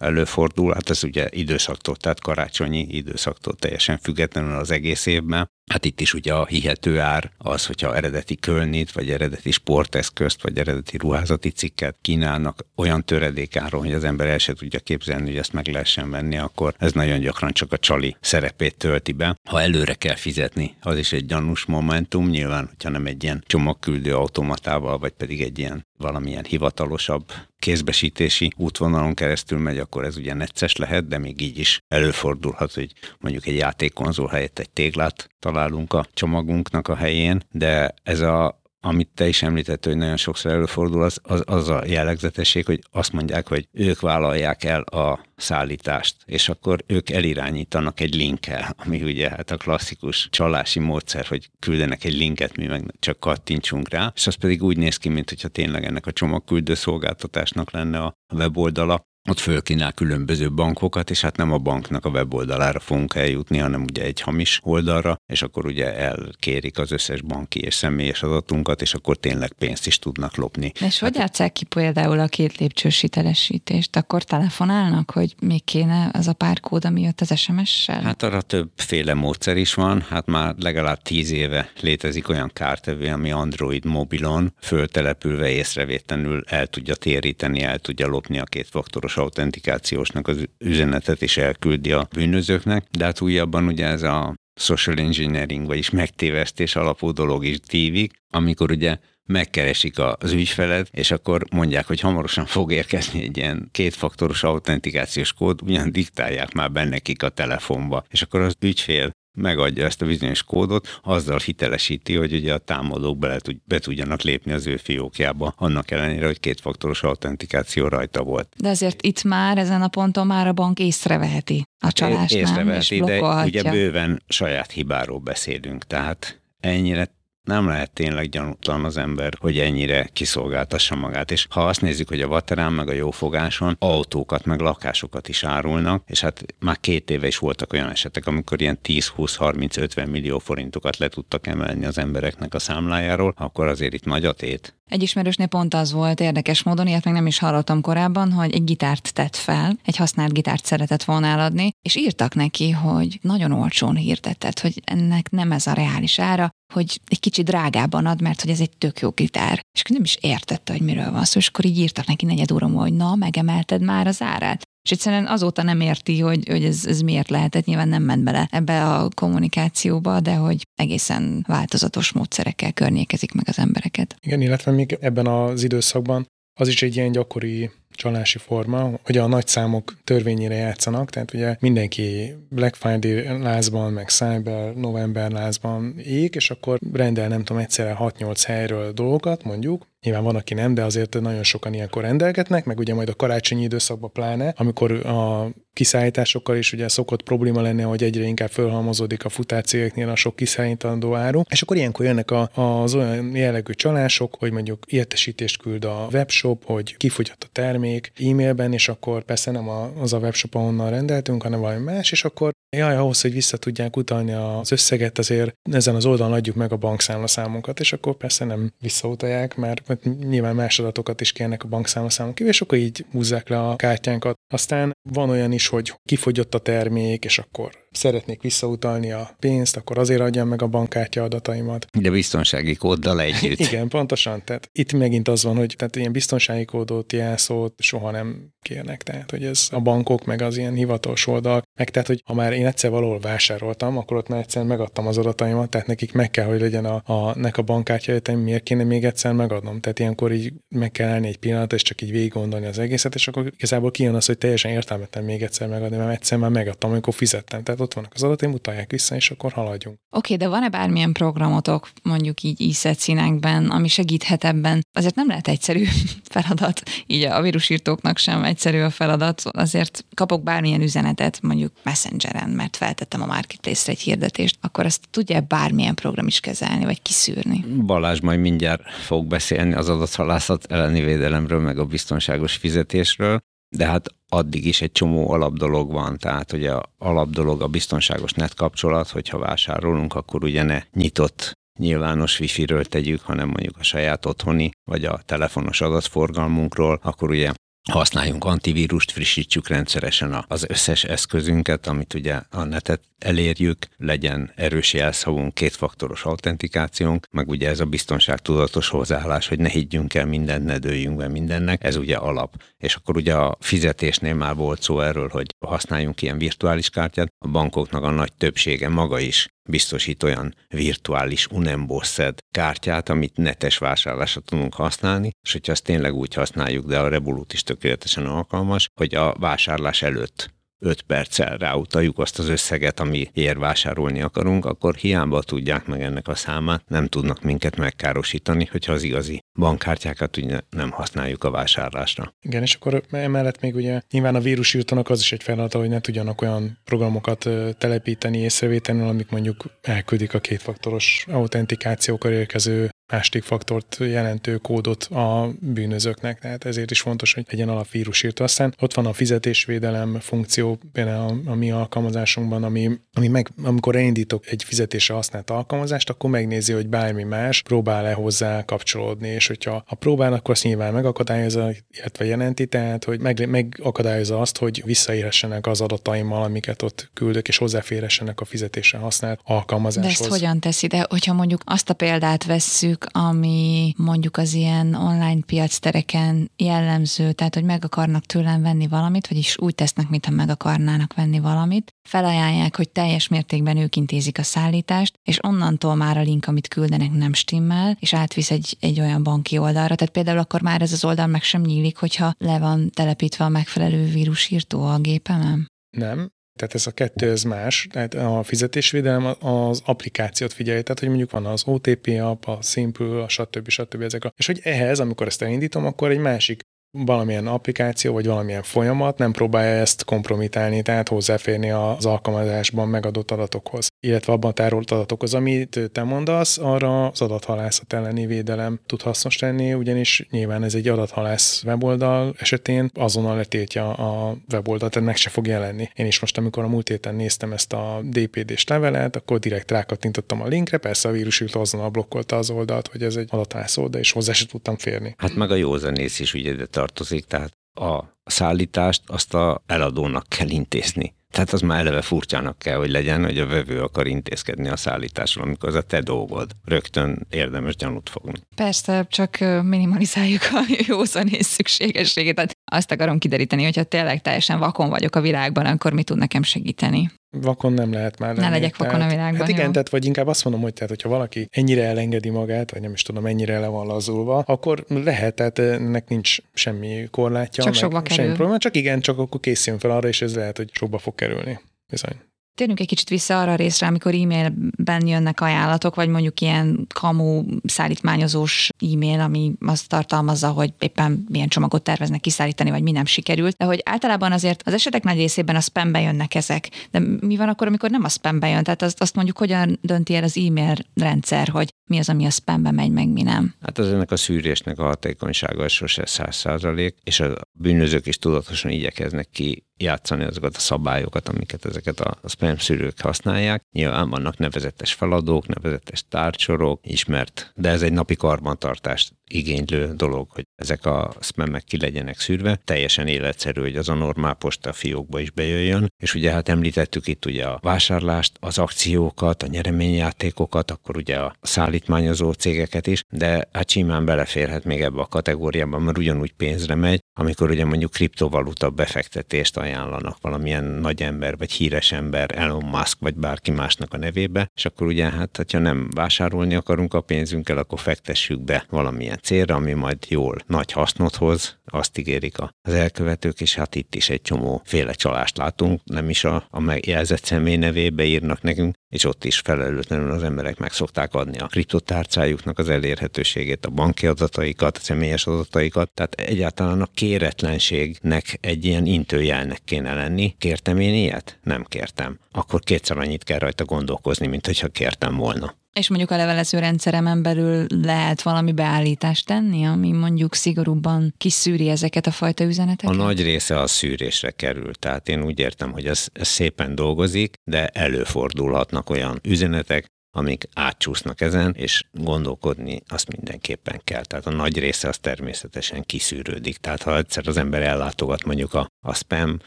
előfordul, 0.00 0.72
hát 0.72 0.90
ez 0.90 1.04
ugye 1.04 1.28
időszaktól, 1.30 1.96
tehát 1.96 2.20
karácsonyi 2.20 2.86
időszaktól 2.90 3.54
teljesen 3.54 3.98
függetlenül 3.98 4.56
az 4.56 4.70
egész 4.70 5.06
évben. 5.06 5.48
Hát 5.70 5.84
itt 5.84 6.00
is 6.00 6.14
ugye 6.14 6.34
a 6.34 6.46
hihető 6.46 7.00
ár 7.00 7.30
az, 7.38 7.66
hogyha 7.66 7.96
eredeti 7.96 8.36
kölnit, 8.36 8.92
vagy 8.92 9.10
eredeti 9.10 9.50
sporteszközt, 9.50 10.42
vagy 10.42 10.58
eredeti 10.58 10.96
ruházati 10.96 11.50
cikket 11.50 11.96
kínálnak 12.00 12.66
olyan 12.76 13.04
töredékáron, 13.04 13.80
hogy 13.80 13.92
az 13.92 14.04
ember 14.04 14.26
el 14.26 14.38
se 14.38 14.52
tudja 14.52 14.78
képzelni, 14.78 15.26
hogy 15.26 15.36
ezt 15.36 15.52
meg 15.52 15.66
lehessen 15.66 16.10
venni, 16.10 16.38
akkor 16.38 16.74
ez 16.78 16.92
nagyon 16.92 17.20
gyakran 17.20 17.52
csak 17.52 17.72
a 17.72 17.78
csali 17.78 18.16
szerepét 18.20 18.76
tölti 18.76 19.12
be. 19.12 19.36
Ha 19.48 19.60
előre 19.60 19.94
kell 19.94 20.14
fizetni, 20.14 20.74
az 20.80 20.98
is 20.98 21.12
egy 21.12 21.26
gyanús 21.26 21.64
momentum, 21.64 22.28
nyilván, 22.28 22.66
hogyha 22.66 22.88
nem 22.88 23.06
egy 23.06 23.22
ilyen 23.22 23.44
csomagküldő 23.46 24.14
automatával, 24.14 24.98
vagy 24.98 25.12
pedig 25.12 25.42
egy 25.42 25.58
ilyen 25.58 25.86
valamilyen 25.98 26.44
hivatalosabb 26.44 27.32
kézbesítési 27.58 28.52
útvonalon 28.56 29.14
keresztül 29.14 29.58
megy, 29.58 29.78
akkor 29.90 30.04
ez 30.04 30.16
ugye 30.16 30.34
necces 30.34 30.76
lehet, 30.76 31.08
de 31.08 31.18
még 31.18 31.40
így 31.40 31.58
is 31.58 31.80
előfordulhat, 31.88 32.72
hogy 32.72 32.92
mondjuk 33.18 33.46
egy 33.46 33.56
játékkonzol 33.56 34.28
helyett 34.28 34.58
egy 34.58 34.70
téglát 34.70 35.28
találunk 35.38 35.92
a 35.92 36.06
csomagunknak 36.14 36.88
a 36.88 36.94
helyén, 36.96 37.42
de 37.50 37.94
ez 38.02 38.20
a 38.20 38.60
amit 38.82 39.08
te 39.14 39.28
is 39.28 39.42
említettél, 39.42 39.92
hogy 39.92 40.00
nagyon 40.00 40.16
sokszor 40.16 40.52
előfordul, 40.52 41.02
az, 41.02 41.20
az, 41.22 41.42
az 41.46 41.68
a 41.68 41.82
jellegzetesség, 41.86 42.66
hogy 42.66 42.80
azt 42.90 43.12
mondják, 43.12 43.48
hogy 43.48 43.68
ők 43.72 44.00
vállalják 44.00 44.64
el 44.64 44.80
a 44.80 45.20
szállítást, 45.36 46.16
és 46.24 46.48
akkor 46.48 46.84
ők 46.86 47.10
elirányítanak 47.10 48.00
egy 48.00 48.14
linkkel, 48.14 48.74
ami 48.76 49.02
ugye 49.02 49.30
hát 49.30 49.50
a 49.50 49.56
klasszikus 49.56 50.28
csalási 50.30 50.78
módszer, 50.78 51.26
hogy 51.26 51.50
küldenek 51.58 52.04
egy 52.04 52.16
linket, 52.16 52.56
mi 52.56 52.66
meg 52.66 52.94
csak 52.98 53.20
kattintsunk 53.20 53.88
rá, 53.88 54.12
és 54.14 54.26
az 54.26 54.34
pedig 54.34 54.62
úgy 54.62 54.76
néz 54.76 54.96
ki, 54.96 55.08
mintha 55.08 55.48
tényleg 55.48 55.84
ennek 55.84 56.06
a 56.06 56.12
csomagküldő 56.12 56.74
szolgáltatásnak 56.74 57.70
lenne 57.70 57.98
a 57.98 58.14
weboldala, 58.34 59.08
ott 59.28 59.38
fölkínál 59.38 59.92
különböző 59.92 60.50
bankokat, 60.50 61.10
és 61.10 61.20
hát 61.20 61.36
nem 61.36 61.52
a 61.52 61.58
banknak 61.58 62.04
a 62.04 62.08
weboldalára 62.08 62.80
fogunk 62.80 63.14
eljutni, 63.14 63.58
hanem 63.58 63.82
ugye 63.82 64.02
egy 64.02 64.20
hamis 64.20 64.60
oldalra, 64.62 65.16
és 65.26 65.42
akkor 65.42 65.66
ugye 65.66 65.94
elkérik 65.96 66.78
az 66.78 66.92
összes 66.92 67.22
banki 67.22 67.60
és 67.60 67.74
személyes 67.74 68.22
adatunkat, 68.22 68.82
és 68.82 68.94
akkor 68.94 69.16
tényleg 69.16 69.52
pénzt 69.52 69.86
is 69.86 69.98
tudnak 69.98 70.36
lopni. 70.36 70.72
És 70.80 70.98
hogy 70.98 71.16
hát, 71.16 71.16
játszák 71.16 71.52
ki 71.52 71.64
például 71.64 72.18
a 72.18 72.26
két 72.26 72.56
lépcsős 72.58 73.00
hitelesítést? 73.00 73.96
Akkor 73.96 74.22
telefonálnak, 74.22 75.10
hogy 75.10 75.34
még 75.40 75.64
kéne 75.64 76.10
az 76.12 76.28
a 76.28 76.32
pár 76.32 76.60
kód, 76.60 76.84
ami 76.84 77.00
jött 77.00 77.20
az 77.20 77.38
SMS-sel? 77.38 78.02
Hát 78.02 78.22
arra 78.22 78.40
többféle 78.40 79.14
módszer 79.14 79.56
is 79.56 79.74
van, 79.74 80.00
hát 80.00 80.26
már 80.26 80.54
legalább 80.58 81.02
tíz 81.02 81.30
éve 81.30 81.70
létezik 81.80 82.28
olyan 82.28 82.50
kártevő, 82.52 83.06
ami 83.06 83.30
Android 83.30 83.84
mobilon 83.84 84.54
föltelepülve 84.60 85.50
észrevétlenül 85.50 86.44
el 86.46 86.66
tudja 86.66 86.94
téríteni, 86.94 87.62
el 87.62 87.78
tudja 87.78 88.06
lopni 88.06 88.38
a 88.38 88.44
két 88.44 88.68
faktoros 88.70 89.09
kétfaktoros 89.10 89.16
autentikációsnak 89.16 90.28
az 90.28 90.48
üzenetet 90.58 91.22
is 91.22 91.36
elküldi 91.36 91.92
a 91.92 92.08
bűnözőknek, 92.12 92.84
de 92.90 93.04
hát 93.04 93.20
újabban 93.20 93.66
ugye 93.66 93.86
ez 93.86 94.02
a 94.02 94.34
social 94.54 94.96
engineering, 94.96 95.66
vagyis 95.66 95.90
megtévesztés 95.90 96.76
alapú 96.76 97.12
dolog 97.12 97.44
is 97.44 97.58
tívik, 97.66 98.12
amikor 98.32 98.70
ugye 98.70 98.98
megkeresik 99.26 99.98
az 99.98 100.32
ügyfelet, 100.32 100.88
és 100.90 101.10
akkor 101.10 101.44
mondják, 101.50 101.86
hogy 101.86 102.00
hamarosan 102.00 102.46
fog 102.46 102.72
érkezni 102.72 103.22
egy 103.22 103.36
ilyen 103.36 103.68
kétfaktoros 103.72 104.42
autentikációs 104.42 105.32
kód, 105.32 105.62
ugyan 105.62 105.92
diktálják 105.92 106.52
már 106.52 106.70
bennekik 106.70 107.22
a 107.22 107.28
telefonba, 107.28 108.04
és 108.08 108.22
akkor 108.22 108.40
az 108.40 108.54
ügyfél 108.60 109.10
megadja 109.40 109.84
ezt 109.84 110.02
a 110.02 110.06
bizonyos 110.06 110.42
kódot, 110.42 111.00
azzal 111.02 111.38
hitelesíti, 111.38 112.14
hogy 112.14 112.32
ugye 112.32 112.54
a 112.54 112.58
támadók 112.58 113.18
bele 113.18 113.38
tud, 113.38 113.56
be 113.64 113.78
tudjanak 113.78 114.22
lépni 114.22 114.52
az 114.52 114.66
ő 114.66 114.76
fiókjába, 114.76 115.54
annak 115.56 115.90
ellenére, 115.90 116.26
hogy 116.26 116.40
kétfaktoros 116.40 117.02
autentikáció 117.02 117.88
rajta 117.88 118.22
volt. 118.22 118.48
De 118.56 118.68
azért 118.68 119.02
itt 119.02 119.24
már 119.24 119.58
ezen 119.58 119.82
a 119.82 119.88
ponton 119.88 120.26
már 120.26 120.46
a 120.46 120.52
bank 120.52 120.78
észreveheti 120.78 121.62
a 121.78 121.84
hát 121.84 121.94
csalást, 121.94 122.34
észreveheti, 122.34 122.98
nem, 122.98 123.08
és 123.08 123.20
de 123.20 123.44
ugye 123.44 123.70
bőven 123.70 124.22
saját 124.28 124.70
hibáról 124.70 125.18
beszélünk, 125.18 125.84
tehát 125.84 126.40
ennyire 126.60 127.18
nem 127.50 127.66
lehet 127.66 127.92
tényleg 127.92 128.28
gyanútlan 128.28 128.84
az 128.84 128.96
ember, 128.96 129.32
hogy 129.40 129.58
ennyire 129.58 130.08
kiszolgáltassa 130.12 130.96
magát. 130.96 131.30
És 131.30 131.46
ha 131.50 131.66
azt 131.66 131.80
nézzük, 131.80 132.08
hogy 132.08 132.20
a 132.20 132.28
Vaterán 132.28 132.72
meg 132.72 132.88
a 132.88 132.92
Jófogáson 132.92 133.76
autókat 133.78 134.44
meg 134.44 134.60
lakásokat 134.60 135.28
is 135.28 135.44
árulnak, 135.44 136.02
és 136.06 136.20
hát 136.20 136.44
már 136.58 136.80
két 136.80 137.10
éve 137.10 137.26
is 137.26 137.38
voltak 137.38 137.72
olyan 137.72 137.90
esetek, 137.90 138.26
amikor 138.26 138.60
ilyen 138.60 138.78
10-20-30-50 138.82 140.10
millió 140.10 140.38
forintokat 140.38 140.96
le 140.96 141.08
tudtak 141.08 141.46
emelni 141.46 141.84
az 141.84 141.98
embereknek 141.98 142.54
a 142.54 142.58
számlájáról, 142.58 143.34
akkor 143.36 143.66
azért 143.66 143.94
itt 143.94 144.04
nagy 144.04 144.24
a 144.24 144.32
tét. 144.32 144.79
Egy 144.90 145.02
ismerősnél 145.02 145.46
pont 145.46 145.74
az 145.74 145.92
volt 145.92 146.20
érdekes 146.20 146.62
módon, 146.62 146.86
ilyet 146.86 147.04
meg 147.04 147.14
nem 147.14 147.26
is 147.26 147.38
hallottam 147.38 147.80
korábban, 147.80 148.32
hogy 148.32 148.52
egy 148.52 148.64
gitárt 148.64 149.12
tett 149.12 149.36
fel, 149.36 149.78
egy 149.84 149.96
használt 149.96 150.32
gitárt 150.32 150.64
szeretett 150.64 151.04
volna 151.04 151.26
eladni, 151.26 151.70
és 151.82 151.96
írtak 151.96 152.34
neki, 152.34 152.70
hogy 152.70 153.18
nagyon 153.22 153.52
olcsón 153.52 153.96
hirdetett, 153.96 154.60
hogy 154.60 154.82
ennek 154.84 155.30
nem 155.30 155.52
ez 155.52 155.66
a 155.66 155.72
reális 155.72 156.18
ára, 156.18 156.50
hogy 156.72 157.00
egy 157.06 157.20
kicsit 157.20 157.44
drágában 157.44 158.06
ad, 158.06 158.20
mert 158.20 158.40
hogy 158.40 158.50
ez 158.50 158.60
egy 158.60 158.76
tök 158.78 159.00
jó 159.00 159.10
gitár. 159.10 159.60
És 159.72 159.82
nem 159.82 160.02
is 160.02 160.18
értette, 160.20 160.72
hogy 160.72 160.82
miről 160.82 161.10
van 161.10 161.24
szó, 161.24 161.38
és 161.38 161.48
akkor 161.48 161.64
így 161.64 161.78
írtak 161.78 162.06
neki 162.06 162.24
negyed 162.24 162.52
óra, 162.52 162.66
hogy 162.66 162.92
na, 162.92 163.14
megemelted 163.14 163.82
már 163.82 164.06
az 164.06 164.22
árát. 164.22 164.62
És 164.82 164.90
egyszerűen 164.90 165.26
azóta 165.26 165.62
nem 165.62 165.80
érti, 165.80 166.18
hogy, 166.20 166.48
hogy 166.48 166.64
ez, 166.64 166.86
ez 166.86 167.00
miért 167.00 167.30
lehetett, 167.30 167.64
nyilván 167.64 167.88
nem 167.88 168.02
ment 168.02 168.24
bele 168.24 168.48
ebbe 168.50 168.84
a 168.84 169.08
kommunikációba, 169.14 170.20
de 170.20 170.34
hogy 170.34 170.62
egészen 170.74 171.44
változatos 171.48 172.12
módszerekkel 172.12 172.72
környékezik 172.72 173.32
meg 173.32 173.44
az 173.48 173.58
embereket. 173.58 174.16
Igen, 174.20 174.40
illetve 174.40 174.70
még 174.72 174.98
ebben 175.00 175.26
az 175.26 175.62
időszakban 175.62 176.26
az 176.60 176.68
is 176.68 176.82
egy 176.82 176.96
ilyen 176.96 177.12
gyakori 177.12 177.70
csalási 178.00 178.38
forma, 178.38 178.90
hogy 179.04 179.18
a 179.18 179.26
nagy 179.26 179.46
számok 179.46 179.96
törvényére 180.04 180.54
játszanak, 180.54 181.10
tehát 181.10 181.34
ugye 181.34 181.56
mindenki 181.60 182.34
Black 182.48 182.74
Friday 182.74 183.22
lázban, 183.42 183.92
meg 183.92 184.08
Cyber 184.08 184.74
November 184.74 185.30
lázban 185.30 185.98
ég, 185.98 186.34
és 186.34 186.50
akkor 186.50 186.78
rendel 186.92 187.28
nem 187.28 187.44
tudom 187.44 187.62
egyszerre 187.62 187.96
6-8 187.98 188.42
helyről 188.46 188.92
dolgokat, 188.92 189.44
mondjuk, 189.44 189.88
Nyilván 190.02 190.24
van, 190.24 190.36
aki 190.36 190.54
nem, 190.54 190.74
de 190.74 190.84
azért 190.84 191.20
nagyon 191.20 191.42
sokan 191.42 191.74
ilyenkor 191.74 192.02
rendelgetnek, 192.02 192.64
meg 192.64 192.78
ugye 192.78 192.94
majd 192.94 193.08
a 193.08 193.14
karácsonyi 193.14 193.62
időszakban 193.62 194.12
pláne, 194.12 194.54
amikor 194.56 195.06
a 195.06 195.50
kiszállításokkal 195.72 196.56
is 196.56 196.72
ugye 196.72 196.88
szokott 196.88 197.22
probléma 197.22 197.60
lenni, 197.60 197.82
hogy 197.82 198.02
egyre 198.02 198.24
inkább 198.24 198.50
fölhalmozódik 198.50 199.24
a 199.24 199.28
futárcégeknél 199.28 200.08
a 200.08 200.14
sok 200.14 200.36
kiszállítandó 200.36 201.14
áru, 201.14 201.42
és 201.48 201.62
akkor 201.62 201.76
ilyenkor 201.76 202.06
jönnek 202.06 202.30
a, 202.30 202.50
az 202.54 202.94
olyan 202.94 203.36
jellegű 203.36 203.72
csalások, 203.72 204.36
hogy 204.38 204.52
mondjuk 204.52 204.84
értesítést 204.88 205.62
küld 205.62 205.84
a 205.84 206.08
webshop, 206.12 206.64
hogy 206.64 206.96
kifogyott 206.96 207.42
a 207.44 207.50
termék 207.52 207.89
e-mailben, 207.96 208.72
és 208.72 208.88
akkor 208.88 209.24
persze 209.24 209.50
nem 209.50 209.68
az 209.68 210.12
a 210.12 210.18
webshop, 210.18 210.54
ahonnan 210.54 210.90
rendeltünk, 210.90 211.42
hanem 211.42 211.60
valami 211.60 211.84
más, 211.84 212.12
és 212.12 212.24
akkor 212.24 212.52
jaj, 212.76 212.96
ahhoz, 212.96 213.20
hogy 213.20 213.32
vissza 213.32 213.56
tudják 213.56 213.96
utalni 213.96 214.32
az 214.32 214.72
összeget, 214.72 215.18
azért 215.18 215.54
ezen 215.70 215.94
az 215.94 216.06
oldalon 216.06 216.32
adjuk 216.32 216.56
meg 216.56 216.72
a 216.72 216.76
bankszámlaszámunkat, 216.76 217.80
és 217.80 217.92
akkor 217.92 218.16
persze 218.16 218.44
nem 218.44 218.72
visszautalják, 218.80 219.56
mert 219.56 220.04
nyilván 220.28 220.54
más 220.54 220.78
adatokat 220.78 221.20
is 221.20 221.32
kérnek 221.32 221.64
a 221.64 221.68
bankszámlaszámon 221.68 222.34
kívül, 222.34 222.52
és 222.52 222.60
akkor 222.60 222.78
így 222.78 223.04
húzzák 223.12 223.48
le 223.48 223.60
a 223.68 223.76
kártyánkat. 223.76 224.34
Aztán 224.52 224.92
van 225.10 225.30
olyan 225.30 225.52
is, 225.52 225.66
hogy 225.66 225.94
kifogyott 226.04 226.54
a 226.54 226.58
termék, 226.58 227.24
és 227.24 227.38
akkor 227.38 227.79
szeretnék 227.90 228.42
visszautalni 228.42 229.12
a 229.12 229.30
pénzt, 229.38 229.76
akkor 229.76 229.98
azért 229.98 230.20
adjam 230.20 230.48
meg 230.48 230.62
a 230.62 230.66
bankkártya 230.66 231.22
adataimat. 231.22 231.86
De 231.98 232.10
biztonsági 232.10 232.74
kóddal 232.74 233.20
együtt. 233.20 233.58
Igen, 233.70 233.88
pontosan. 233.88 234.42
Tehát 234.44 234.68
itt 234.72 234.92
megint 234.92 235.28
az 235.28 235.44
van, 235.44 235.56
hogy 235.56 235.74
tehát 235.78 235.96
ilyen 235.96 236.12
biztonsági 236.12 236.64
kódot, 236.64 237.12
jelszót 237.12 237.74
soha 237.78 238.10
nem 238.10 238.52
kérnek. 238.62 239.02
Tehát, 239.02 239.30
hogy 239.30 239.44
ez 239.44 239.68
a 239.70 239.80
bankok, 239.80 240.24
meg 240.24 240.42
az 240.42 240.56
ilyen 240.56 240.74
hivatalos 240.74 241.26
oldal, 241.26 241.62
meg 241.74 241.90
tehát, 241.90 242.08
hogy 242.08 242.22
ha 242.24 242.34
már 242.34 242.52
én 242.52 242.66
egyszer 242.66 242.90
valahol 242.90 243.18
vásároltam, 243.18 243.96
akkor 243.96 244.16
ott 244.16 244.28
már 244.28 244.40
egyszer 244.40 244.64
megadtam 244.64 245.06
az 245.06 245.18
adataimat, 245.18 245.70
tehát 245.70 245.86
nekik 245.86 246.12
meg 246.12 246.30
kell, 246.30 246.46
hogy 246.46 246.60
legyen 246.60 246.84
a, 246.84 247.02
a 247.04 247.38
nek 247.38 247.56
a 247.56 247.62
bankkártya, 247.62 248.36
miért 248.36 248.62
kéne 248.62 248.84
még 248.84 249.04
egyszer 249.04 249.32
megadnom. 249.32 249.80
Tehát 249.80 249.98
ilyenkor 249.98 250.32
így 250.32 250.52
meg 250.68 250.90
kell 250.90 251.08
állni 251.08 251.28
egy 251.28 251.38
pillanat, 251.38 251.72
és 251.72 251.82
csak 251.82 252.02
így 252.02 252.10
végig 252.10 252.32
gondolni 252.32 252.66
az 252.66 252.78
egészet, 252.78 253.14
és 253.14 253.28
akkor 253.28 253.52
igazából 253.56 253.90
kijön 253.90 254.14
az, 254.14 254.26
hogy 254.26 254.38
teljesen 254.38 254.70
értelmetlen 254.70 255.24
még 255.24 255.42
egyszer 255.42 255.68
megadni, 255.68 255.96
mert 255.96 256.10
egyszer 256.10 256.38
már 256.38 256.50
megadtam, 256.50 256.90
amikor 256.90 257.14
fizettem. 257.14 257.62
Tehát 257.62 257.79
ott 257.80 257.94
vannak 257.94 258.12
az 258.14 258.22
adatai, 258.22 258.48
mutatják 258.48 258.90
vissza, 258.90 259.14
és 259.14 259.30
akkor 259.30 259.52
haladjunk. 259.52 259.96
Oké, 260.10 260.34
okay, 260.34 260.46
de 260.46 260.52
van-e 260.52 260.68
bármilyen 260.68 261.12
programotok, 261.12 261.90
mondjuk 262.02 262.42
így 262.42 262.60
ISET 262.60 262.98
színekben, 262.98 263.70
ami 263.70 263.88
segíthet 263.88 264.44
ebben? 264.44 264.80
Azért 264.92 265.14
nem 265.14 265.28
lehet 265.28 265.48
egyszerű 265.48 265.84
feladat, 266.34 266.82
így 267.06 267.22
a 267.22 267.42
vírusírtóknak 267.42 268.18
sem 268.18 268.44
egyszerű 268.44 268.80
a 268.80 268.90
feladat. 268.90 269.42
Azért 269.44 270.04
kapok 270.14 270.42
bármilyen 270.42 270.82
üzenetet, 270.82 271.42
mondjuk 271.42 271.72
Messengeren, 271.82 272.48
mert 272.48 272.76
feltettem 272.76 273.22
a 273.22 273.26
Marketplace-re 273.26 273.92
egy 273.92 274.00
hirdetést, 274.00 274.58
akkor 274.60 274.84
azt 274.84 275.00
tudja 275.10 275.40
bármilyen 275.40 275.94
program 275.94 276.26
is 276.26 276.40
kezelni, 276.40 276.84
vagy 276.84 277.02
kiszűrni? 277.02 277.64
Balázs 277.86 278.20
majd 278.20 278.40
mindjárt 278.40 278.90
fog 278.90 279.26
beszélni 279.26 279.74
az 279.74 279.88
adathalászat 279.88 280.64
elleni 280.64 281.00
védelemről, 281.00 281.60
meg 281.60 281.78
a 281.78 281.84
biztonságos 281.84 282.56
fizetésről 282.56 283.40
de 283.76 283.86
hát 283.86 284.14
addig 284.28 284.66
is 284.66 284.80
egy 284.80 284.92
csomó 284.92 285.30
alapdolog 285.30 285.92
van, 285.92 286.18
tehát 286.18 286.52
ugye 286.52 286.72
a 286.72 286.92
alapdolog 286.98 287.62
a 287.62 287.68
biztonságos 287.68 288.32
net 288.32 288.54
kapcsolat, 288.54 289.08
hogyha 289.08 289.38
vásárolunk, 289.38 290.14
akkor 290.14 290.44
ugye 290.44 290.62
ne 290.62 290.82
nyitott 290.92 291.52
nyilvános 291.78 292.40
wifi-ről 292.40 292.84
tegyük, 292.84 293.20
hanem 293.20 293.48
mondjuk 293.48 293.76
a 293.78 293.82
saját 293.82 294.26
otthoni, 294.26 294.70
vagy 294.90 295.04
a 295.04 295.20
telefonos 295.26 295.80
adatforgalmunkról, 295.80 297.00
akkor 297.02 297.30
ugye 297.30 297.52
használjunk 297.90 298.44
antivírust, 298.44 299.10
frissítsük 299.10 299.68
rendszeresen 299.68 300.44
az 300.48 300.64
összes 300.68 301.04
eszközünket, 301.04 301.86
amit 301.86 302.14
ugye 302.14 302.40
a 302.50 302.64
netet 302.64 303.00
elérjük, 303.18 303.86
legyen 303.96 304.52
erős 304.56 304.92
jelszavunk, 304.92 305.54
kétfaktoros 305.54 306.24
autentikációnk, 306.24 307.26
meg 307.30 307.48
ugye 307.48 307.68
ez 307.68 307.80
a 307.80 307.84
biztonságtudatos 307.84 308.88
hozzáállás, 308.88 309.48
hogy 309.48 309.58
ne 309.58 309.68
higgyünk 309.68 310.14
el 310.14 310.26
mindent, 310.26 310.64
ne 310.64 310.78
dőljünk 310.78 311.16
be 311.16 311.28
mindennek, 311.28 311.84
ez 311.84 311.96
ugye 311.96 312.16
alap. 312.16 312.62
És 312.78 312.94
akkor 312.94 313.16
ugye 313.16 313.34
a 313.34 313.56
fizetésnél 313.60 314.34
már 314.34 314.54
volt 314.54 314.82
szó 314.82 315.00
erről, 315.00 315.28
hogy 315.28 315.54
használjunk 315.58 316.22
ilyen 316.22 316.38
virtuális 316.38 316.90
kártyát, 316.90 317.32
a 317.38 317.48
bankoknak 317.48 318.02
a 318.02 318.10
nagy 318.10 318.32
többsége 318.32 318.88
maga 318.88 319.18
is 319.18 319.48
biztosít 319.70 320.22
olyan 320.22 320.54
virtuális 320.68 321.46
unembosszed 321.46 322.38
kártyát, 322.50 323.08
amit 323.08 323.36
netes 323.36 323.78
vásárlásra 323.78 324.40
tudunk 324.40 324.74
használni, 324.74 325.30
és 325.42 325.52
hogyha 325.52 325.72
azt 325.72 325.84
tényleg 325.84 326.14
úgy 326.14 326.34
használjuk, 326.34 326.86
de 326.86 326.98
a 326.98 327.08
Revolut 327.08 327.52
is 327.52 327.62
tökéletesen 327.62 328.26
alkalmas, 328.26 328.88
hogy 328.94 329.14
a 329.14 329.34
vásárlás 329.38 330.02
előtt 330.02 330.58
5 330.80 331.02
perccel 331.02 331.56
ráutaljuk 331.56 332.18
azt 332.18 332.38
az 332.38 332.48
összeget, 332.48 333.00
ami 333.00 333.30
vásárolni 333.56 334.22
akarunk, 334.22 334.64
akkor 334.64 334.94
hiába 334.94 335.42
tudják 335.42 335.86
meg 335.86 336.02
ennek 336.02 336.28
a 336.28 336.34
számát, 336.34 336.82
nem 336.88 337.06
tudnak 337.06 337.42
minket 337.42 337.76
megkárosítani, 337.76 338.68
hogyha 338.70 338.92
az 338.92 339.02
igazi 339.02 339.42
bankkártyákat 339.58 340.36
ugye 340.36 340.60
nem 340.70 340.90
használjuk 340.90 341.44
a 341.44 341.50
vásárlásra. 341.50 342.34
Igen, 342.40 342.62
és 342.62 342.74
akkor 342.74 343.02
emellett 343.10 343.60
még 343.60 343.74
ugye 343.74 344.00
nyilván 344.10 344.34
a 344.34 344.40
vírusírtónak 344.40 345.10
az 345.10 345.20
is 345.20 345.32
egy 345.32 345.42
feladata, 345.42 345.78
hogy 345.78 345.88
ne 345.88 346.00
tudjanak 346.00 346.42
olyan 346.42 346.78
programokat 346.84 347.48
telepíteni 347.78 348.38
észrevétlenül, 348.38 349.08
amik 349.08 349.30
mondjuk 349.30 349.64
elküldik 349.82 350.34
a 350.34 350.40
kétfaktoros 350.40 351.26
autentikációkor 351.28 352.30
érkező 352.30 352.90
másik 353.10 353.42
faktort 353.42 353.96
jelentő 354.00 354.56
kódot 354.56 355.04
a 355.04 355.50
bűnözőknek, 355.60 356.38
tehát 356.38 356.64
ezért 356.64 356.90
is 356.90 357.00
fontos, 357.00 357.34
hogy 357.34 357.46
legyen 357.50 357.68
alapvírusírtó. 357.68 358.44
Aztán 358.44 358.74
ott 358.78 358.94
van 358.94 359.06
a 359.06 359.12
fizetésvédelem 359.12 360.20
funkció, 360.20 360.78
például 360.92 361.42
a, 361.46 361.50
a 361.50 361.54
mi 361.54 361.70
alkalmazásunkban, 361.70 362.64
ami, 362.64 362.90
ami 363.14 363.28
meg, 363.28 363.50
amikor 363.64 363.96
elindítok 363.96 364.46
egy 364.46 364.64
fizetésre 364.64 365.14
használt 365.14 365.50
alkalmazást, 365.50 366.10
akkor 366.10 366.30
megnézi, 366.30 366.72
hogy 366.72 366.88
bármi 366.88 367.22
más 367.22 367.62
próbál-e 367.62 368.12
hozzá 368.12 368.64
kapcsolódni, 368.64 369.28
és 369.28 369.46
hogyha 369.46 369.82
ha 369.86 369.94
próbál, 369.94 370.32
akkor 370.32 370.54
azt 370.54 370.64
nyilván 370.64 370.92
megakadályozza, 370.92 371.70
illetve 371.90 372.24
jelenti, 372.24 372.66
tehát 372.66 373.04
hogy 373.04 373.20
meg, 373.20 373.48
megakadályozza 373.48 374.40
azt, 374.40 374.58
hogy 374.58 374.82
visszaérhessenek 374.84 375.66
az 375.66 375.80
adataimmal, 375.80 376.42
amiket 376.42 376.82
ott 376.82 377.10
küldök, 377.14 377.48
és 377.48 377.56
hozzáférhessenek 377.56 378.40
a 378.40 378.44
fizetésre 378.44 378.98
használt 378.98 379.40
alkalmazáshoz. 379.44 380.18
De 380.18 380.24
ezt 380.24 380.32
hogyan 380.32 380.60
teszi? 380.60 380.86
De 380.86 381.06
hogyha 381.08 381.32
mondjuk 381.32 381.62
azt 381.64 381.90
a 381.90 381.94
példát 381.94 382.44
vesszük, 382.44 382.99
ami 383.10 383.92
mondjuk 383.96 384.36
az 384.36 384.54
ilyen 384.54 384.94
online 384.94 385.40
piactereken 385.46 386.50
jellemző, 386.56 387.32
tehát 387.32 387.54
hogy 387.54 387.64
meg 387.64 387.84
akarnak 387.84 388.26
tőlem 388.26 388.62
venni 388.62 388.86
valamit, 388.86 389.28
vagyis 389.28 389.58
úgy 389.58 389.74
tesznek, 389.74 390.08
mintha 390.08 390.30
meg 390.32 390.48
akarnának 390.48 391.14
venni 391.14 391.40
valamit, 391.40 391.94
felajánlják, 392.08 392.76
hogy 392.76 392.88
teljes 392.88 393.28
mértékben 393.28 393.76
ők 393.76 393.96
intézik 393.96 394.38
a 394.38 394.42
szállítást, 394.42 395.14
és 395.22 395.38
onnantól 395.42 395.94
már 395.94 396.16
a 396.16 396.22
link, 396.22 396.46
amit 396.46 396.68
küldenek, 396.68 397.12
nem 397.12 397.32
stimmel, 397.32 397.96
és 398.00 398.14
átvisz 398.14 398.50
egy, 398.50 398.76
egy 398.80 399.00
olyan 399.00 399.22
banki 399.22 399.58
oldalra. 399.58 399.94
Tehát 399.94 400.12
például 400.12 400.38
akkor 400.38 400.62
már 400.62 400.82
ez 400.82 400.92
az 400.92 401.04
oldal 401.04 401.26
meg 401.26 401.42
sem 401.42 401.60
nyílik, 401.60 401.96
hogyha 401.96 402.34
le 402.38 402.58
van 402.58 402.90
telepítve 402.90 403.44
a 403.44 403.48
megfelelő 403.48 404.04
vírusírtó 404.04 404.82
a 404.82 404.98
gépemen? 404.98 405.70
Nem, 405.90 406.30
tehát 406.60 406.74
ez 406.74 406.86
a 406.86 406.90
kettő, 406.90 407.30
ez 407.30 407.42
más. 407.42 407.88
Tehát 407.90 408.14
a 408.14 408.42
fizetésvédelem 408.42 409.34
az 409.40 409.82
applikációt 409.84 410.52
figyelje, 410.52 410.82
tehát 410.82 410.98
hogy 410.98 411.08
mondjuk 411.08 411.30
van 411.30 411.46
az 411.46 411.62
OTP 411.66 412.08
app, 412.20 412.44
a 412.44 412.58
Simple, 412.62 413.22
a 413.22 413.28
stb. 413.28 413.68
stb. 413.68 414.02
ezek 414.02 414.24
a, 414.24 414.32
és 414.36 414.46
hogy 414.46 414.60
ehhez, 414.62 415.00
amikor 415.00 415.26
ezt 415.26 415.42
elindítom, 415.42 415.86
akkor 415.86 416.10
egy 416.10 416.18
másik 416.18 416.62
valamilyen 416.90 417.46
applikáció 417.46 418.12
vagy 418.12 418.26
valamilyen 418.26 418.62
folyamat 418.62 419.18
nem 419.18 419.32
próbálja 419.32 419.80
ezt 419.80 420.04
kompromitálni, 420.04 420.82
tehát 420.82 421.08
hozzáférni 421.08 421.70
az 421.70 422.06
alkalmazásban 422.06 422.88
megadott 422.88 423.30
adatokhoz, 423.30 423.88
illetve 424.00 424.32
abban 424.32 424.54
tárolt 424.54 424.90
adatokhoz, 424.90 425.34
amit 425.34 425.90
te 425.92 426.02
mondasz, 426.02 426.58
arra 426.58 427.06
az 427.06 427.20
adathalászat 427.20 427.92
elleni 427.92 428.26
védelem 428.26 428.80
tud 428.86 429.02
hasznos 429.02 429.38
lenni, 429.38 429.74
ugyanis 429.74 430.26
nyilván 430.30 430.62
ez 430.62 430.74
egy 430.74 430.88
adathalász 430.88 431.62
weboldal 431.64 432.34
esetén 432.38 432.90
azonnal 432.94 433.36
letiltja 433.36 433.92
a 433.92 434.36
weboldalt, 434.52 435.00
meg 435.00 435.16
se 435.16 435.30
fog 435.30 435.46
jelenni. 435.46 435.88
Én 435.94 436.06
is 436.06 436.20
most, 436.20 436.38
amikor 436.38 436.64
a 436.64 436.68
múlt 436.68 436.88
héten 436.88 437.14
néztem 437.14 437.52
ezt 437.52 437.72
a 437.72 438.00
DPD-s 438.02 438.66
levelet, 438.66 439.16
akkor 439.16 439.38
direkt 439.38 439.70
rákattintottam 439.70 440.42
a 440.42 440.46
linkre, 440.46 440.76
persze 440.76 441.08
a 441.08 441.12
vírus 441.12 441.40
azonnal 441.40 441.88
blokkolta 441.88 442.36
az 442.36 442.50
oldalt, 442.50 442.88
hogy 442.88 443.02
ez 443.02 443.16
egy 443.16 443.28
adathalász 443.30 443.76
oldal, 443.76 444.00
és 444.00 444.12
hozzá 444.12 444.32
se 444.32 444.46
tudtam 444.46 444.76
férni. 444.76 445.14
Hát 445.18 445.34
meg 445.34 445.50
a 445.50 445.54
józanész 445.54 446.20
is 446.20 446.34
ugye 446.34 446.54
tartozik, 446.80 447.24
tehát 447.24 447.52
a 447.80 448.02
szállítást 448.24 449.02
azt 449.06 449.34
a 449.34 449.62
eladónak 449.66 450.26
kell 450.28 450.48
intézni. 450.48 451.14
Tehát 451.32 451.52
az 451.52 451.60
már 451.60 451.78
eleve 451.78 452.02
furcsának 452.02 452.58
kell, 452.58 452.76
hogy 452.76 452.90
legyen, 452.90 453.24
hogy 453.24 453.38
a 453.38 453.46
vevő 453.46 453.82
akar 453.82 454.06
intézkedni 454.06 454.68
a 454.68 454.76
szállításról, 454.76 455.44
amikor 455.44 455.68
az 455.68 455.74
a 455.74 455.82
te 455.82 456.00
dolgod. 456.00 456.50
Rögtön 456.64 457.26
érdemes 457.30 457.76
gyanút 457.76 458.08
fogni. 458.08 458.40
Persze, 458.56 459.06
csak 459.08 459.38
minimalizáljuk 459.62 460.42
a 460.52 460.64
józanész 460.88 461.46
szükségességét. 461.46 462.34
Tehát 462.34 462.52
azt 462.72 462.90
akarom 462.90 463.18
kideríteni, 463.18 463.64
hogyha 463.64 463.82
tényleg 463.82 464.22
teljesen 464.22 464.58
vakon 464.58 464.88
vagyok 464.88 465.16
a 465.16 465.20
világban, 465.20 465.66
akkor 465.66 465.92
mi 465.92 466.02
tud 466.02 466.18
nekem 466.18 466.42
segíteni? 466.42 467.10
Vakon 467.30 467.72
nem 467.72 467.92
lehet 467.92 468.18
már 468.18 468.34
lenni. 468.34 468.46
Ne 468.46 468.50
legyek 468.50 468.76
vakon 468.76 468.94
tehát, 468.94 469.10
a 469.12 469.14
világban. 469.14 469.40
Hát 469.40 469.48
igen, 469.48 469.64
jó. 469.64 469.70
tehát 469.70 469.88
vagy 469.88 470.04
inkább 470.04 470.26
azt 470.26 470.44
mondom, 470.44 470.62
hogy 470.62 470.72
tehát, 470.72 470.88
hogyha 470.88 471.08
valaki 471.08 471.48
ennyire 471.50 471.84
elengedi 471.84 472.30
magát, 472.30 472.70
vagy 472.70 472.80
nem 472.80 472.92
is 472.92 473.02
tudom, 473.02 473.26
ennyire 473.26 473.58
le 473.58 473.66
van 473.66 473.86
lazulva, 473.86 474.38
akkor 474.38 474.84
lehet, 474.88 475.34
tehát 475.34 475.58
ennek 475.58 476.08
nincs 476.08 476.36
semmi 476.54 477.08
korlátja. 477.10 477.64
Csak 477.64 477.74
sokba 477.74 478.02
kerül. 478.02 478.24
Semmi 478.24 478.34
probléma, 478.36 478.58
csak 478.58 478.76
igen, 478.76 479.00
csak 479.00 479.18
akkor 479.18 479.40
készüljön 479.40 479.80
fel 479.80 479.90
arra, 479.90 480.08
és 480.08 480.22
ez 480.22 480.36
lehet, 480.36 480.56
hogy 480.56 480.70
sokba 480.72 480.98
fog 480.98 481.14
kerülni. 481.14 481.60
Bizony. 481.90 482.16
Térjünk 482.54 482.80
egy 482.80 482.86
kicsit 482.86 483.08
vissza 483.08 483.40
arra 483.40 483.52
a 483.52 483.56
részre, 483.56 483.86
amikor 483.86 484.14
e-mailben 484.14 485.06
jönnek 485.06 485.40
ajánlatok, 485.40 485.94
vagy 485.94 486.08
mondjuk 486.08 486.40
ilyen 486.40 486.86
kamu 486.94 487.44
szállítmányozós 487.64 488.68
e-mail, 488.92 489.20
ami 489.20 489.52
azt 489.60 489.88
tartalmazza, 489.88 490.48
hogy 490.48 490.72
éppen 490.78 491.24
milyen 491.28 491.48
csomagot 491.48 491.82
terveznek 491.82 492.20
kiszállítani, 492.20 492.70
vagy 492.70 492.82
mi 492.82 492.90
nem 492.90 493.04
sikerült. 493.04 493.56
De 493.56 493.64
hogy 493.64 493.80
általában 493.84 494.32
azért 494.32 494.62
az 494.66 494.72
esetek 494.72 495.02
nagy 495.02 495.16
részében 495.16 495.56
a 495.56 495.60
spambe 495.60 496.00
jönnek 496.00 496.34
ezek. 496.34 496.68
De 496.90 496.98
mi 497.20 497.36
van 497.36 497.48
akkor, 497.48 497.66
amikor 497.66 497.90
nem 497.90 498.04
a 498.04 498.08
spambe 498.08 498.48
jön? 498.48 498.62
Tehát 498.62 498.82
azt, 498.82 499.00
azt 499.00 499.14
mondjuk 499.14 499.38
hogyan 499.38 499.78
dönti 499.82 500.14
el 500.14 500.24
az 500.24 500.36
e-mail 500.36 500.74
rendszer, 500.94 501.48
hogy 501.48 501.74
mi 501.90 501.98
az, 501.98 502.08
ami 502.08 502.24
a 502.24 502.30
spambe 502.30 502.70
megy, 502.70 502.90
meg 502.90 503.08
mi 503.08 503.22
nem? 503.22 503.54
Hát 503.60 503.78
az 503.78 503.88
ennek 503.88 504.10
a 504.10 504.16
szűrésnek 504.16 504.78
a 504.78 504.84
hatékonysága 504.84 505.68
sose 505.68 506.06
száz 506.06 506.36
százalék, 506.36 506.96
és 507.04 507.20
a 507.20 507.34
bűnözők 507.52 508.06
is 508.06 508.18
tudatosan 508.18 508.70
igyekeznek 508.70 509.28
ki 509.30 509.64
játszani 509.76 510.24
azokat 510.24 510.56
a 510.56 510.58
szabályokat, 510.58 511.28
amiket 511.28 511.64
ezeket 511.64 512.00
a 512.00 512.18
spam 512.40 512.58
szűrők 512.58 513.00
használják. 513.00 513.64
Nyilván 513.72 514.10
vannak 514.10 514.38
nevezetes 514.38 514.92
feladók, 514.92 515.46
nevezetes 515.46 516.04
tárcsorok, 516.08 516.80
ismert, 516.82 517.52
de 517.54 517.68
ez 517.68 517.82
egy 517.82 517.92
napi 517.92 518.16
karbantartást 518.16 519.12
igénylő 519.30 519.94
dolog, 519.94 520.28
hogy 520.30 520.44
ezek 520.56 520.86
a 520.86 521.12
spamek 521.20 521.64
ki 521.64 521.78
legyenek 521.78 522.18
szűrve. 522.18 522.60
Teljesen 522.64 523.06
életszerű, 523.06 523.60
hogy 523.60 523.76
az 523.76 523.88
a 523.88 523.94
normál 523.94 524.34
posta 524.34 524.72
fiókba 524.72 525.20
is 525.20 525.30
bejöjjön, 525.30 525.92
és 526.02 526.14
ugye 526.14 526.30
hát 526.30 526.48
említettük 526.48 527.06
itt 527.06 527.26
ugye 527.26 527.44
a 527.44 527.58
vásárlást, 527.62 528.36
az 528.40 528.58
akciókat, 528.58 529.42
a 529.42 529.46
nyereményjátékokat, 529.46 530.70
akkor 530.70 530.96
ugye 530.96 531.16
a 531.16 531.34
szállítmányozó 531.40 532.32
cégeket 532.32 532.86
is, 532.86 533.02
de 533.08 533.48
hát 533.52 533.70
simán 533.70 534.04
beleférhet 534.04 534.64
még 534.64 534.80
ebbe 534.80 535.00
a 535.00 535.06
kategóriába, 535.06 535.78
mert 535.78 535.98
ugyanúgy 535.98 536.32
pénzre 536.32 536.74
megy, 536.74 537.00
amikor 537.18 537.50
ugye 537.50 537.64
mondjuk 537.64 537.90
kriptovaluta 537.90 538.70
befektetést 538.70 539.56
ajánlanak 539.56 540.16
valamilyen 540.20 540.64
nagy 540.64 541.02
ember, 541.02 541.36
vagy 541.36 541.52
híres 541.52 541.92
ember, 541.92 542.29
Elon 542.34 542.64
Musk, 542.64 542.98
vagy 543.00 543.14
bárki 543.14 543.50
másnak 543.50 543.94
a 543.94 543.98
nevébe, 543.98 544.50
és 544.54 544.64
akkor 544.64 544.86
ugye 544.86 545.10
hát, 545.10 545.44
ha 545.52 545.58
nem 545.58 545.88
vásárolni 545.94 546.54
akarunk 546.54 546.94
a 546.94 547.00
pénzünkkel, 547.00 547.58
akkor 547.58 547.78
fektessük 547.78 548.40
be 548.40 548.64
valamilyen 548.70 549.18
célra, 549.22 549.54
ami 549.54 549.72
majd 549.72 549.98
jól 550.08 550.36
nagy 550.46 550.72
hasznot 550.72 551.16
hoz, 551.16 551.58
azt 551.72 551.98
ígérik 551.98 552.36
az 552.38 552.72
elkövetők, 552.72 553.40
és 553.40 553.54
hát 553.54 553.74
itt 553.74 553.94
is 553.94 554.08
egy 554.08 554.22
csomó 554.22 554.62
féle 554.64 554.92
csalást 554.92 555.36
látunk, 555.36 555.80
nem 555.84 556.08
is 556.08 556.24
a, 556.24 556.46
a 556.50 556.60
megjelzett 556.60 557.24
személy 557.24 557.56
nevébe 557.56 558.04
írnak 558.04 558.42
nekünk, 558.42 558.74
és 558.88 559.04
ott 559.04 559.24
is 559.24 559.38
felelőtlenül 559.38 560.10
az 560.10 560.22
emberek 560.22 560.58
meg 560.58 560.72
szokták 560.72 561.14
adni 561.14 561.38
a 561.38 561.46
kriptotárcájuknak 561.46 562.58
az 562.58 562.68
elérhetőségét, 562.68 563.66
a 563.66 563.70
banki 563.70 564.06
adataikat, 564.06 564.76
a 564.76 564.80
személyes 564.80 565.26
adataikat, 565.26 565.90
tehát 565.90 566.14
egyáltalán 566.14 566.80
a 566.80 566.88
kéretlenségnek 566.94 568.38
egy 568.40 568.64
ilyen 568.64 568.86
intőjelnek 568.86 569.60
kéne 569.64 569.94
lenni. 569.94 570.34
Kértem 570.38 570.78
én 570.78 570.94
ilyet? 570.94 571.38
Nem 571.42 571.64
kértem. 571.64 572.19
Akkor 572.32 572.60
kétszer 572.60 572.98
annyit 572.98 573.24
kell 573.24 573.38
rajta 573.38 573.64
gondolkozni, 573.64 574.26
mint 574.26 574.46
hogyha 574.46 574.68
kértem 574.68 575.16
volna. 575.16 575.54
És 575.72 575.88
mondjuk 575.88 576.10
a 576.10 576.16
levelező 576.16 576.58
rendszeremen 576.58 577.22
belül 577.22 577.66
lehet 577.68 578.22
valami 578.22 578.52
beállítást 578.52 579.26
tenni, 579.26 579.64
ami 579.64 579.92
mondjuk 579.92 580.34
szigorúbban 580.34 581.14
kiszűri 581.18 581.68
ezeket 581.68 582.06
a 582.06 582.10
fajta 582.10 582.44
üzeneteket? 582.44 582.94
A 582.94 582.98
nagy 582.98 583.22
része 583.22 583.60
a 583.60 583.66
szűrésre 583.66 584.30
kerül, 584.30 584.74
tehát 584.74 585.08
én 585.08 585.22
úgy 585.22 585.38
értem, 585.38 585.72
hogy 585.72 585.86
ez, 585.86 586.06
ez 586.12 586.28
szépen 586.28 586.74
dolgozik, 586.74 587.34
de 587.44 587.66
előfordulhatnak 587.66 588.90
olyan 588.90 589.18
üzenetek, 589.22 589.86
amik 590.10 590.48
átcsúsznak 590.54 591.20
ezen, 591.20 591.54
és 591.54 591.84
gondolkodni 591.92 592.82
azt 592.88 593.08
mindenképpen 593.08 593.80
kell. 593.84 594.04
Tehát 594.04 594.26
a 594.26 594.30
nagy 594.30 594.58
része 594.58 594.88
az 594.88 594.98
természetesen 594.98 595.82
kiszűrődik. 595.82 596.56
Tehát 596.56 596.82
ha 596.82 596.96
egyszer 596.96 597.28
az 597.28 597.36
ember 597.36 597.62
ellátogat 597.62 598.24
mondjuk 598.24 598.54
a, 598.54 598.66
a 598.86 598.94
spam 598.94 599.38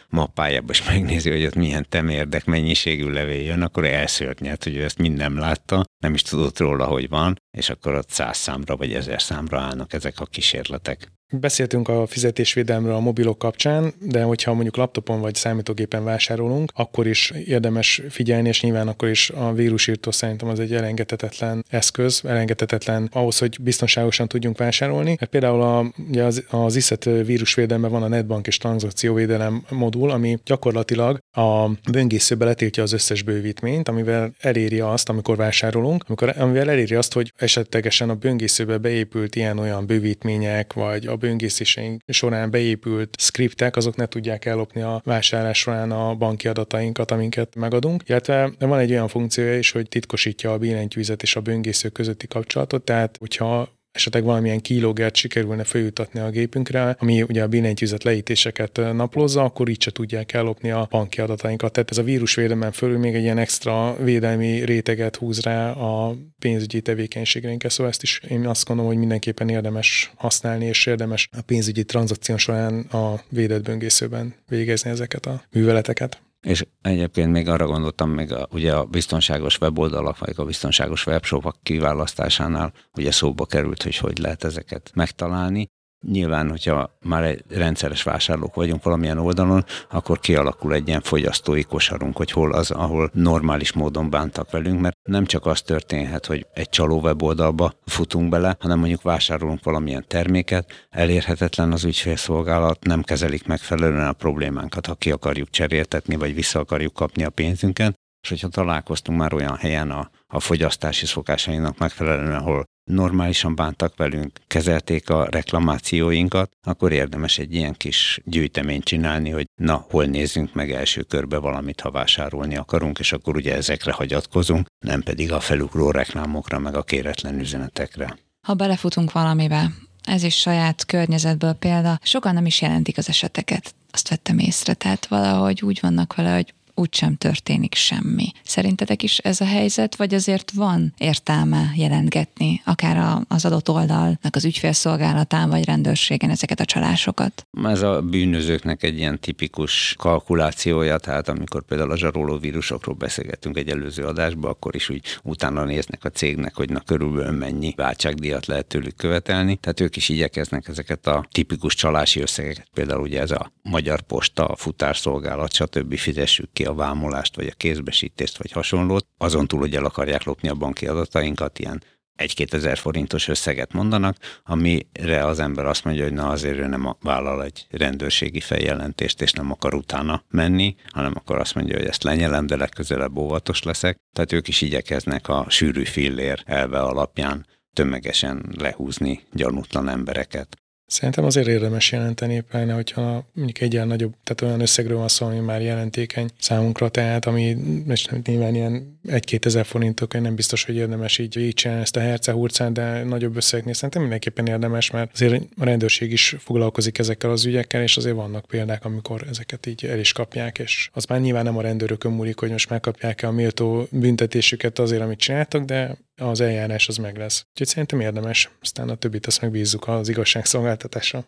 mappájába, 0.10 0.71
és 0.71 0.84
megnézi, 0.84 1.30
hogy 1.30 1.45
ott 1.45 1.56
milyen 1.56 1.86
temérdek 1.89 2.45
mennyiségű 2.45 3.10
levél 3.10 3.43
jön, 3.43 3.62
akkor 3.62 3.86
elszörnyed, 3.86 4.63
hogy 4.63 4.76
ő 4.76 4.84
ezt 4.84 4.97
mind 4.97 5.17
nem 5.17 5.38
látta, 5.38 5.84
nem 6.04 6.13
is 6.13 6.21
tudott 6.21 6.60
róla, 6.60 6.86
hogy 6.86 7.10
van, 7.10 7.36
és 7.58 7.69
akkor 7.69 7.95
ott 7.95 8.10
száz 8.10 8.38
számra 8.38 8.76
vagy 8.76 8.93
ezer 8.93 9.21
számra 9.21 9.60
állnak 9.60 9.93
ezek 9.93 10.19
a 10.19 10.26
kísérletek. 10.26 11.12
Beszéltünk 11.39 11.87
a 11.87 12.05
fizetésvédelemről 12.07 12.93
a 12.93 12.99
mobilok 12.99 13.37
kapcsán, 13.37 13.93
de 14.01 14.23
hogyha 14.23 14.53
mondjuk 14.53 14.75
laptopon 14.75 15.21
vagy 15.21 15.35
számítógépen 15.35 16.03
vásárolunk, 16.03 16.71
akkor 16.75 17.07
is 17.07 17.33
érdemes 17.45 18.01
figyelni, 18.09 18.47
és 18.47 18.61
nyilván 18.61 18.87
akkor 18.87 19.09
is 19.09 19.29
a 19.29 19.53
vírusírtó 19.53 20.11
szerintem 20.11 20.47
az 20.47 20.59
egy 20.59 20.73
elengedhetetlen 20.73 21.65
eszköz, 21.69 22.21
elengedhetetlen 22.25 23.09
ahhoz, 23.11 23.37
hogy 23.37 23.57
biztonságosan 23.61 24.27
tudjunk 24.27 24.57
vásárolni. 24.57 25.15
Mert 25.19 25.31
például 25.31 25.61
a, 25.61 25.91
ugye 26.09 26.23
az, 26.23 26.43
az 26.49 26.75
ISZET 26.75 27.03
vírusvédelemben 27.03 27.91
van 27.91 28.03
a 28.03 28.07
netbank 28.07 28.47
és 28.47 28.57
tranzakcióvédelem 28.57 29.65
modul, 29.69 30.11
ami 30.11 30.39
gyakorlatilag 30.45 31.19
a 31.31 31.69
böngészőbe 31.91 32.45
letiltja 32.45 32.83
az 32.83 32.93
összes 32.93 33.21
bővítményt, 33.21 33.87
amivel 33.87 34.33
eléri 34.39 34.79
azt, 34.79 35.09
amikor 35.09 35.37
vásárolunk, 35.37 36.03
amikor, 36.07 36.33
amivel 36.37 36.69
eléri 36.69 36.95
azt, 36.95 37.13
hogy 37.13 37.33
esetlegesen 37.35 38.09
a 38.09 38.15
böngészőbe 38.15 38.77
beépült 38.77 39.35
ilyen-olyan 39.35 39.85
bővítmények, 39.85 40.73
vagy 40.73 41.07
a 41.07 41.21
böngészéseink 41.27 42.01
során 42.07 42.51
beépült 42.51 43.15
skriptek, 43.19 43.75
azok 43.75 43.95
ne 43.95 44.05
tudják 44.05 44.45
ellopni 44.45 44.81
a 44.81 45.01
vásárlás 45.05 45.57
során 45.57 45.91
a 45.91 46.15
banki 46.15 46.47
adatainkat, 46.47 47.12
amiket 47.12 47.55
megadunk. 47.55 48.03
Illetve 48.05 48.51
van 48.59 48.79
egy 48.79 48.91
olyan 48.91 49.07
funkciója 49.07 49.57
is, 49.57 49.71
hogy 49.71 49.88
titkosítja 49.89 50.51
a 50.51 50.57
billentyűzet 50.57 51.21
és 51.21 51.36
a 51.36 51.41
böngésző 51.41 51.89
közötti 51.89 52.27
kapcsolatot, 52.27 52.83
tehát 52.83 53.17
hogyha 53.19 53.69
esetleg 53.93 54.23
valamilyen 54.23 54.62
kilógert 54.62 55.15
sikerülne 55.15 55.63
feljutatni 55.63 56.19
a 56.19 56.29
gépünkre, 56.29 56.95
ami 56.99 57.21
ugye 57.21 57.43
a 57.43 57.47
billentyűzet 57.47 58.03
leítéseket 58.03 58.79
naplozza, 58.93 59.43
akkor 59.43 59.69
így 59.69 59.82
se 59.82 59.91
tudják 59.91 60.34
ellopni 60.34 60.71
a 60.71 60.88
banki 60.89 61.21
adatainkat. 61.21 61.71
Tehát 61.71 61.91
ez 61.91 61.97
a 61.97 62.03
vírusvédelmen 62.03 62.71
fölül 62.71 62.97
még 62.97 63.15
egy 63.15 63.21
ilyen 63.21 63.38
extra 63.38 63.95
védelmi 64.03 64.65
réteget 64.65 65.15
húz 65.15 65.41
rá 65.41 65.71
a 65.71 66.15
pénzügyi 66.39 66.82
tevékenységeinkre. 66.82 67.69
Szóval 67.69 67.91
ezt 67.91 68.03
is 68.03 68.21
én 68.29 68.47
azt 68.47 68.65
gondolom, 68.65 68.91
hogy 68.91 68.99
mindenképpen 68.99 69.49
érdemes 69.49 70.12
használni, 70.15 70.65
és 70.65 70.86
érdemes 70.86 71.29
a 71.38 71.41
pénzügyi 71.41 71.84
tranzakció 71.84 72.38
során 72.38 72.79
a 72.79 73.23
védett 73.29 73.63
böngészőben 73.63 74.36
végezni 74.47 74.89
ezeket 74.89 75.25
a 75.25 75.43
műveleteket. 75.51 76.21
És 76.43 76.65
egyébként 76.82 77.32
még 77.32 77.47
arra 77.49 77.65
gondoltam, 77.65 78.10
még 78.10 78.32
a, 78.32 78.47
ugye 78.51 78.75
a 78.75 78.86
biztonságos 78.86 79.60
weboldalak, 79.60 80.17
vagy 80.17 80.34
a 80.36 80.45
biztonságos 80.45 81.06
webshopok 81.06 81.56
kiválasztásánál 81.63 82.73
ugye 82.97 83.12
szóba 83.12 83.45
került, 83.45 83.84
hogy 83.84 83.97
hogy 83.97 84.17
lehet 84.17 84.43
ezeket 84.43 84.91
megtalálni. 84.93 85.67
Nyilván, 86.11 86.49
hogyha 86.49 86.97
már 87.01 87.23
egy 87.23 87.43
rendszeres 87.49 88.03
vásárlók 88.03 88.55
vagyunk 88.55 88.83
valamilyen 88.83 89.17
oldalon, 89.17 89.65
akkor 89.89 90.19
kialakul 90.19 90.73
egy 90.73 90.87
ilyen 90.87 91.01
fogyasztói 91.01 91.63
kosarunk, 91.63 92.17
hogy 92.17 92.31
hol 92.31 92.53
az, 92.53 92.71
ahol 92.71 93.09
normális 93.13 93.73
módon 93.73 94.09
bántak 94.09 94.51
velünk, 94.51 94.81
mert 94.81 94.95
nem 95.03 95.25
csak 95.25 95.45
az 95.45 95.61
történhet, 95.61 96.25
hogy 96.25 96.45
egy 96.53 96.69
csaló 96.69 96.99
weboldalba 96.99 97.73
futunk 97.85 98.29
bele, 98.29 98.55
hanem 98.59 98.79
mondjuk 98.79 99.01
vásárolunk 99.01 99.63
valamilyen 99.63 100.05
terméket, 100.07 100.87
elérhetetlen 100.89 101.71
az 101.71 101.83
ügyfélszolgálat, 101.83 102.83
nem 102.83 103.01
kezelik 103.01 103.45
megfelelően 103.47 104.07
a 104.07 104.13
problémánkat, 104.13 104.85
ha 104.85 104.95
ki 104.95 105.11
akarjuk 105.11 105.49
cseréltetni, 105.49 106.15
vagy 106.15 106.33
vissza 106.33 106.59
akarjuk 106.59 106.93
kapni 106.93 107.23
a 107.23 107.29
pénzünket, 107.29 107.93
és 108.23 108.29
hogyha 108.29 108.47
találkoztunk 108.47 109.19
már 109.19 109.33
olyan 109.33 109.55
helyen 109.55 109.91
a, 109.91 110.09
a 110.27 110.39
fogyasztási 110.39 111.05
szokásainak 111.05 111.77
megfelelően, 111.77 112.35
ahol 112.35 112.63
normálisan 112.83 113.55
bántak 113.55 113.95
velünk, 113.95 114.39
kezelték 114.47 115.09
a 115.09 115.27
reklamációinkat, 115.29 116.51
akkor 116.61 116.91
érdemes 116.91 117.37
egy 117.37 117.53
ilyen 117.55 117.73
kis 117.73 118.21
gyűjteményt 118.25 118.83
csinálni, 118.83 119.29
hogy 119.29 119.45
na, 119.61 119.85
hol 119.89 120.05
nézzünk 120.05 120.53
meg 120.53 120.71
első 120.71 121.01
körbe 121.01 121.37
valamit, 121.37 121.81
ha 121.81 121.91
vásárolni 121.91 122.55
akarunk, 122.55 122.99
és 122.99 123.11
akkor 123.13 123.35
ugye 123.35 123.55
ezekre 123.55 123.91
hagyatkozunk, 123.91 124.67
nem 124.85 125.01
pedig 125.01 125.31
a 125.31 125.39
felugró 125.39 125.91
reklámokra, 125.91 126.59
meg 126.59 126.75
a 126.75 126.83
kéretlen 126.83 127.39
üzenetekre. 127.39 128.17
Ha 128.47 128.53
belefutunk 128.53 129.11
valamibe, 129.11 129.71
ez 130.03 130.23
is 130.23 130.35
saját 130.35 130.85
környezetből 130.85 131.53
példa, 131.53 131.99
sokan 132.01 132.33
nem 132.33 132.45
is 132.45 132.61
jelentik 132.61 132.97
az 132.97 133.09
eseteket. 133.09 133.75
Azt 133.91 134.09
vettem 134.09 134.39
észre, 134.39 134.73
tehát 134.73 135.05
valahogy 135.05 135.61
úgy 135.61 135.79
vannak 135.81 136.15
vele, 136.15 136.33
hogy 136.33 136.53
úgysem 136.75 137.15
történik 137.15 137.75
semmi. 137.75 138.31
Szerintetek 138.43 139.03
is 139.03 139.17
ez 139.17 139.41
a 139.41 139.45
helyzet, 139.45 139.95
vagy 139.95 140.13
azért 140.13 140.51
van 140.51 140.93
értelme 140.97 141.71
jelentgetni, 141.75 142.62
akár 142.65 143.23
az 143.27 143.45
adott 143.45 143.69
oldalnak 143.69 144.36
az 144.36 144.45
ügyfélszolgálatán, 144.45 145.49
vagy 145.49 145.65
rendőrségen 145.65 146.29
ezeket 146.29 146.59
a 146.59 146.65
csalásokat? 146.65 147.45
Ez 147.63 147.81
a 147.81 148.01
bűnözőknek 148.01 148.83
egy 148.83 148.97
ilyen 148.97 149.19
tipikus 149.19 149.95
kalkulációja, 149.97 150.97
tehát 150.97 151.27
amikor 151.29 151.63
például 151.65 151.91
a 151.91 151.97
zsaroló 151.97 152.38
vírusokról 152.38 152.95
beszélgettünk 152.95 153.57
egy 153.57 153.69
előző 153.69 154.03
adásban, 154.05 154.51
akkor 154.51 154.75
is 154.75 154.89
úgy 154.89 155.01
utána 155.23 155.63
néznek 155.63 156.03
a 156.05 156.09
cégnek, 156.09 156.55
hogy 156.55 156.69
na 156.69 156.79
körülbelül 156.79 157.38
mennyi 157.38 157.73
váltságdíjat 157.75 158.45
lehet 158.45 158.65
tőlük 158.65 158.95
követelni. 158.95 159.55
Tehát 159.55 159.79
ők 159.79 159.95
is 159.95 160.09
igyekeznek 160.09 160.67
ezeket 160.67 161.07
a 161.07 161.25
tipikus 161.31 161.75
csalási 161.75 162.21
összegeket, 162.21 162.67
például 162.73 163.01
ugye 163.01 163.21
ez 163.21 163.31
a 163.31 163.51
Magyar 163.62 164.01
Posta, 164.01 164.45
a 164.45 164.55
futárszolgálat, 164.55 165.53
stb. 165.53 165.97
fizessük 165.97 166.49
ki 166.53 166.62
a 166.63 166.73
vámolást, 166.73 167.36
vagy 167.36 167.47
a 167.47 167.58
kézbesítést, 167.58 168.38
vagy 168.38 168.52
hasonlót, 168.52 169.08
azon 169.17 169.47
túl, 169.47 169.60
hogy 169.60 169.76
el 169.76 169.86
akarják 169.86 170.23
lopni 170.23 170.49
a 170.49 170.56
banki 170.56 170.88
adatainkat, 170.88 171.60
ilyen 171.60 171.84
egy-két 172.15 172.54
ezer 172.54 172.78
forintos 172.78 173.28
összeget 173.28 173.73
mondanak, 173.73 174.17
amire 174.43 175.26
az 175.26 175.39
ember 175.39 175.65
azt 175.65 175.84
mondja, 175.84 176.04
hogy 176.04 176.13
na 176.13 176.30
azért 176.30 176.58
ő 176.58 176.67
nem 176.67 176.95
vállal 177.02 177.43
egy 177.43 177.67
rendőrségi 177.69 178.39
feljelentést, 178.39 179.21
és 179.21 179.32
nem 179.32 179.52
akar 179.52 179.73
utána 179.73 180.23
menni, 180.30 180.76
hanem 180.88 181.13
akkor 181.15 181.39
azt 181.39 181.56
mondja, 181.56 181.78
hogy 181.78 181.86
ezt 181.86 182.04
lenyelem, 182.04 182.45
de 182.45 182.56
legközelebb 182.56 183.17
óvatos 183.17 183.63
leszek. 183.63 183.97
Tehát 184.15 184.32
ők 184.32 184.47
is 184.47 184.62
igyekeznek 184.62 185.28
a 185.28 185.45
sűrű 185.49 185.84
fillér 185.84 186.43
elve 186.45 186.80
alapján 186.80 187.45
tömegesen 187.73 188.45
lehúzni 188.58 189.23
gyanútlan 189.32 189.89
embereket. 189.89 190.58
Szerintem 190.85 191.25
azért 191.25 191.47
érdemes 191.47 191.91
jelenteni, 191.91 192.39
pláne, 192.39 192.73
hogyha 192.73 193.29
mondjuk 193.33 193.61
egy 193.61 193.73
ilyen 193.73 193.87
nagyobb, 193.87 194.13
tehát 194.23 194.41
olyan 194.41 194.61
összegről 194.61 194.97
van 194.97 195.07
szó, 195.07 195.25
ami 195.25 195.39
már 195.39 195.61
jelentékeny 195.61 196.29
számunkra, 196.39 196.89
tehát 196.89 197.25
ami 197.25 197.57
és 197.87 198.09
nyilván 198.23 198.55
ilyen 198.55 198.99
egy-két 199.07 199.45
ezer 199.45 199.65
forintok, 199.65 200.21
nem 200.21 200.35
biztos, 200.35 200.63
hogy 200.63 200.75
érdemes 200.75 201.17
így 201.17 201.37
így 201.37 201.53
csinálni 201.53 201.81
ezt 201.81 201.95
a 201.95 201.99
hercehurcát, 201.99 202.71
de 202.71 203.03
nagyobb 203.03 203.35
összegnél 203.35 203.73
szerintem 203.73 204.01
mindenképpen 204.01 204.45
érdemes, 204.45 204.91
mert 204.91 205.11
azért 205.13 205.43
a 205.57 205.63
rendőrség 205.63 206.11
is 206.11 206.35
foglalkozik 206.39 206.97
ezekkel 206.97 207.29
az 207.29 207.45
ügyekkel, 207.45 207.81
és 207.81 207.97
azért 207.97 208.15
vannak 208.15 208.45
példák, 208.45 208.85
amikor 208.85 209.25
ezeket 209.29 209.65
így 209.65 209.85
el 209.85 209.99
is 209.99 210.11
kapják, 210.11 210.59
és 210.59 210.89
az 210.93 211.05
már 211.05 211.21
nyilván 211.21 211.43
nem 211.43 211.57
a 211.57 211.61
rendőrökön 211.61 212.11
múlik, 212.11 212.39
hogy 212.39 212.51
most 212.51 212.69
megkapják-e 212.69 213.27
a 213.27 213.31
méltó 213.31 213.87
büntetésüket 213.91 214.79
azért, 214.79 215.01
amit 215.01 215.19
csináltak, 215.19 215.63
de 215.63 215.97
az 216.15 216.41
eljárás 216.41 216.87
az 216.87 216.97
meg 216.97 217.17
lesz. 217.17 217.45
Úgyhogy 217.49 217.67
szerintem 217.67 217.99
érdemes, 217.99 218.49
aztán 218.61 218.89
a 218.89 218.95
többit 218.95 219.25
azt 219.25 219.41
megbízzuk 219.41 219.87
az 219.87 220.09
igazságszolgáltatásra. 220.09 220.72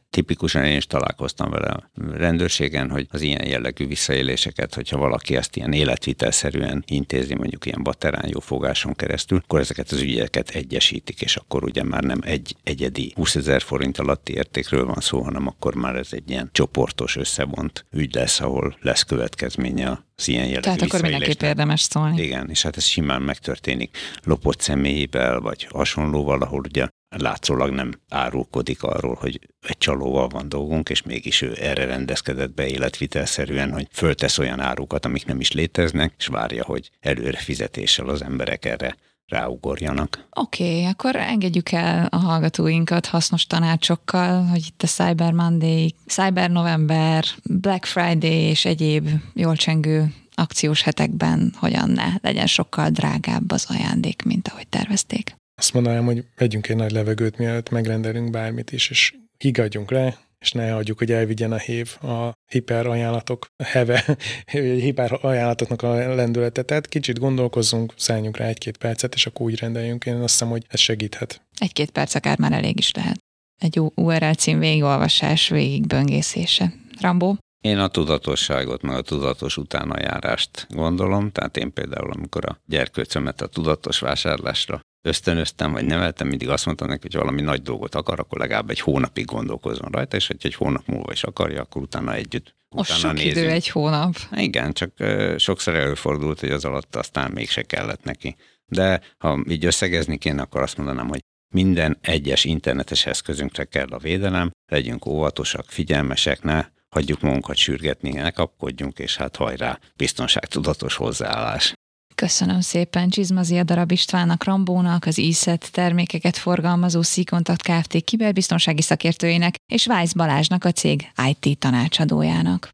Tipikusan 0.09 0.63
én 0.63 0.77
is 0.77 0.87
találkoztam 0.87 1.49
vele 1.49 1.67
a 1.67 1.89
rendőrségen, 2.17 2.89
hogy 2.89 3.07
az 3.11 3.21
ilyen 3.21 3.47
jellegű 3.47 3.87
visszaéléseket, 3.87 4.73
hogyha 4.73 4.97
valaki 4.97 5.35
ezt 5.35 5.55
ilyen 5.55 5.73
életvitelszerűen 5.73 6.83
intézi, 6.87 7.35
mondjuk 7.35 7.65
ilyen 7.65 7.83
baterán 7.83 8.27
jó 8.27 8.39
fogáson 8.39 8.93
keresztül, 8.93 9.41
akkor 9.43 9.59
ezeket 9.59 9.91
az 9.91 10.01
ügyeket 10.01 10.49
egyesítik, 10.49 11.21
és 11.21 11.35
akkor 11.35 11.63
ugye 11.63 11.83
már 11.83 12.03
nem 12.03 12.19
egy 12.23 12.55
egyedi 12.63 13.13
20 13.15 13.35
ezer 13.35 13.61
forint 13.61 13.97
alatti 13.97 14.33
értékről 14.33 14.85
van 14.85 14.99
szó, 14.99 15.21
hanem 15.21 15.47
akkor 15.47 15.75
már 15.75 15.95
ez 15.95 16.07
egy 16.11 16.29
ilyen 16.29 16.49
csoportos 16.51 17.15
összevont 17.15 17.85
ügy 17.91 18.13
lesz, 18.13 18.39
ahol 18.39 18.77
lesz 18.81 19.03
következménye 19.03 20.03
az 20.15 20.27
ilyen 20.27 20.45
jellegű 20.45 20.61
Tehát 20.61 20.81
akkor 20.81 21.01
mindenképp 21.01 21.41
érdemes 21.41 21.81
szólni. 21.81 22.21
Igen, 22.21 22.49
és 22.49 22.61
hát 22.61 22.77
ez 22.77 22.83
simán 22.83 23.21
megtörténik 23.21 23.97
lopott 24.23 24.61
személyével, 24.61 25.39
vagy 25.39 25.67
hasonlóval, 25.71 26.41
ahol 26.41 26.59
ugye 26.59 26.87
látszólag 27.21 27.71
nem 27.71 27.91
árulkodik 28.09 28.83
arról, 28.83 29.17
hogy 29.19 29.39
egy 29.61 29.77
csalóval 29.77 30.27
van 30.27 30.49
dolgunk, 30.49 30.89
és 30.89 31.01
mégis 31.01 31.41
ő 31.41 31.55
erre 31.59 31.85
rendezkedett 31.85 32.53
be 32.53 32.67
életvitelszerűen, 32.67 33.71
hogy 33.71 33.87
föltesz 33.91 34.37
olyan 34.37 34.59
árukat, 34.59 35.05
amik 35.05 35.25
nem 35.25 35.39
is 35.39 35.51
léteznek, 35.51 36.13
és 36.17 36.27
várja, 36.27 36.63
hogy 36.63 36.89
előre 36.99 37.37
fizetéssel 37.37 38.09
az 38.09 38.21
emberek 38.21 38.65
erre 38.65 38.95
ráugorjanak. 39.25 40.27
Oké, 40.31 40.63
okay, 40.63 40.85
akkor 40.85 41.15
engedjük 41.15 41.71
el 41.71 42.07
a 42.11 42.17
hallgatóinkat 42.17 43.05
hasznos 43.05 43.47
tanácsokkal, 43.47 44.43
hogy 44.43 44.65
itt 44.67 44.83
a 44.83 44.87
Cyber 44.87 45.31
Monday, 45.31 45.95
Cyber 46.07 46.49
November, 46.49 47.25
Black 47.43 47.85
Friday 47.85 48.41
és 48.41 48.65
egyéb 48.65 49.09
jól 49.33 49.55
csengő 49.55 50.13
akciós 50.33 50.81
hetekben 50.81 51.53
hogyan 51.57 51.89
ne 51.89 52.07
legyen 52.21 52.47
sokkal 52.47 52.89
drágább 52.89 53.51
az 53.51 53.65
ajándék, 53.69 54.23
mint 54.23 54.47
ahogy 54.47 54.67
tervezték. 54.67 55.35
Azt 55.55 55.73
mondanám, 55.73 56.05
hogy 56.05 56.25
vegyünk 56.37 56.69
egy 56.69 56.75
nagy 56.75 56.91
levegőt, 56.91 57.37
mielőtt 57.37 57.69
megrendelünk 57.69 58.29
bármit 58.29 58.71
is, 58.71 58.89
és 58.89 59.15
higgadjunk 59.37 59.91
le, 59.91 60.17
és 60.39 60.51
ne 60.51 60.71
hagyjuk, 60.71 60.97
hogy 60.97 61.11
elvigyen 61.11 61.51
a 61.51 61.57
hív 61.57 61.97
a 62.01 62.31
hiper 62.51 62.87
ajánlatok 62.87 63.47
heve, 63.63 64.17
hiper 64.85 65.19
ajánlatoknak 65.21 65.81
a 65.81 66.15
lendületet. 66.15 66.65
Tehát 66.65 66.87
kicsit 66.87 67.19
gondolkozzunk, 67.19 67.93
szálljunk 67.97 68.37
rá 68.37 68.45
egy-két 68.45 68.77
percet, 68.77 69.13
és 69.13 69.25
akkor 69.25 69.45
úgy 69.45 69.59
rendeljünk. 69.59 70.05
Én 70.05 70.13
azt 70.13 70.31
hiszem, 70.31 70.49
hogy 70.49 70.65
ez 70.67 70.79
segíthet. 70.79 71.41
Egy-két 71.57 71.91
perc 71.91 72.15
akár 72.15 72.39
már 72.39 72.51
elég 72.51 72.77
is 72.77 72.91
lehet. 72.91 73.17
Egy 73.61 73.81
URL 73.95 74.31
cím 74.31 74.59
végigolvasás, 74.59 75.47
végigböngészése. 75.49 76.73
Rambó? 77.01 77.37
Én 77.61 77.77
a 77.77 77.87
tudatosságot, 77.87 78.81
meg 78.81 78.95
a 78.95 79.01
tudatos 79.01 79.57
utánajárást 79.57 80.67
gondolom, 80.69 81.31
tehát 81.31 81.57
én 81.57 81.73
például, 81.73 82.11
amikor 82.11 82.45
a 82.45 82.57
gyerkőcömet 82.65 83.41
a 83.41 83.47
tudatos 83.47 83.99
vásárlásra 83.99 84.81
ösztönöztem, 85.05 85.71
vagy 85.71 85.85
neveltem, 85.85 86.27
mindig 86.27 86.49
azt 86.49 86.65
mondtam 86.65 86.87
neki, 86.87 87.01
hogy 87.01 87.15
valami 87.15 87.41
nagy 87.41 87.61
dolgot 87.61 87.95
akar, 87.95 88.19
akkor 88.19 88.39
legalább 88.39 88.69
egy 88.69 88.79
hónapig 88.79 89.25
gondolkozzon 89.25 89.91
rajta, 89.91 90.15
és 90.15 90.27
hogyha 90.27 90.47
egy 90.47 90.55
hónap 90.55 90.85
múlva 90.85 91.11
is 91.11 91.23
akarja, 91.23 91.61
akkor 91.61 91.81
utána 91.81 92.13
együtt 92.13 92.55
Most 92.69 92.89
utána 92.89 93.07
sok 93.07 93.13
nézünk. 93.13 93.35
idő 93.35 93.49
egy 93.49 93.67
hónap. 93.67 94.15
Igen, 94.31 94.73
csak 94.73 94.91
sokszor 95.37 95.75
előfordult, 95.75 96.39
hogy 96.39 96.51
az 96.51 96.65
alatt 96.65 96.95
aztán 96.95 97.31
mégse 97.31 97.61
kellett 97.61 98.03
neki. 98.03 98.35
De 98.65 99.01
ha 99.17 99.43
így 99.49 99.65
összegezni 99.65 100.17
kéne, 100.17 100.41
akkor 100.41 100.61
azt 100.61 100.77
mondanám, 100.77 101.07
hogy 101.07 101.19
minden 101.53 101.97
egyes 102.01 102.43
internetes 102.43 103.05
eszközünkre 103.05 103.63
kell 103.63 103.87
a 103.87 103.97
védelem, 103.97 104.51
legyünk 104.71 105.05
óvatosak, 105.05 105.65
figyelmesek, 105.69 106.43
ne 106.43 106.65
hagyjuk 106.89 107.21
magunkat 107.21 107.55
sürgetni, 107.55 108.11
ne 108.11 108.31
kapkodjunk, 108.31 108.99
és 108.99 109.15
hát 109.15 109.35
hajrá, 109.35 109.79
biztonságtudatos 109.95 110.95
hozzáállás. 110.95 111.73
Köszönöm 112.15 112.61
szépen 112.61 113.09
Csizmazia 113.09 113.63
darab 113.63 113.91
Istvánnak, 113.91 114.43
Rambónak, 114.43 115.05
az 115.05 115.17
ISET 115.17 115.71
termékeket 115.71 116.37
forgalmazó 116.37 117.01
Szikontakt 117.01 117.61
Kft. 117.61 118.03
kiberbiztonsági 118.03 118.81
szakértőjének 118.81 119.55
és 119.71 119.85
Vájsz 119.85 120.13
Balázsnak 120.13 120.63
a 120.63 120.71
cég 120.71 121.11
IT 121.29 121.59
tanácsadójának. 121.59 122.69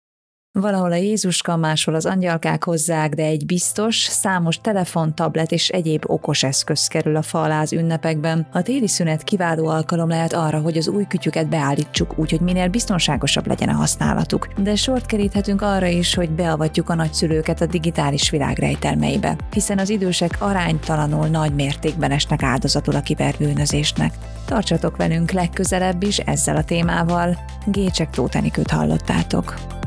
Valahol 0.59 0.91
a 0.91 0.95
Jézuska, 0.95 1.55
máshol 1.55 1.95
az 1.95 2.05
angyalkák 2.05 2.63
hozzák, 2.63 3.13
de 3.13 3.23
egy 3.23 3.45
biztos, 3.45 3.95
számos 3.95 4.57
telefon, 4.57 5.15
tablet 5.15 5.51
és 5.51 5.69
egyéb 5.69 6.03
okos 6.07 6.43
eszköz 6.43 6.87
kerül 6.87 7.15
a 7.15 7.21
fa 7.21 7.63
ünnepekben. 7.71 8.47
A 8.51 8.61
téli 8.61 8.87
szünet 8.87 9.23
kiváló 9.23 9.67
alkalom 9.67 10.07
lehet 10.07 10.33
arra, 10.33 10.59
hogy 10.59 10.77
az 10.77 10.87
új 10.87 11.05
kütyüket 11.07 11.49
beállítsuk, 11.49 12.17
úgy, 12.17 12.29
hogy 12.29 12.39
minél 12.39 12.67
biztonságosabb 12.67 13.47
legyen 13.47 13.69
a 13.69 13.73
használatuk. 13.73 14.47
De 14.57 14.75
sort 14.75 15.05
keríthetünk 15.05 15.61
arra 15.61 15.87
is, 15.87 16.15
hogy 16.15 16.29
beavatjuk 16.29 16.89
a 16.89 16.95
nagyszülőket 16.95 17.61
a 17.61 17.65
digitális 17.65 18.29
világ 18.29 18.59
rejtelmeibe, 18.59 19.35
hiszen 19.51 19.77
az 19.77 19.89
idősek 19.89 20.35
aránytalanul 20.39 21.27
nagy 21.27 21.53
mértékben 21.53 22.11
esnek 22.11 22.43
áldozatul 22.43 22.95
a 22.95 23.01
kiberbűnözésnek. 23.01 24.13
Tartsatok 24.45 24.97
velünk 24.97 25.31
legközelebb 25.31 26.03
is 26.03 26.17
ezzel 26.17 26.55
a 26.55 26.63
témával. 26.63 27.37
Gécsek 27.65 28.09
Tótenikőt 28.09 28.71
hallottátok. 28.71 29.79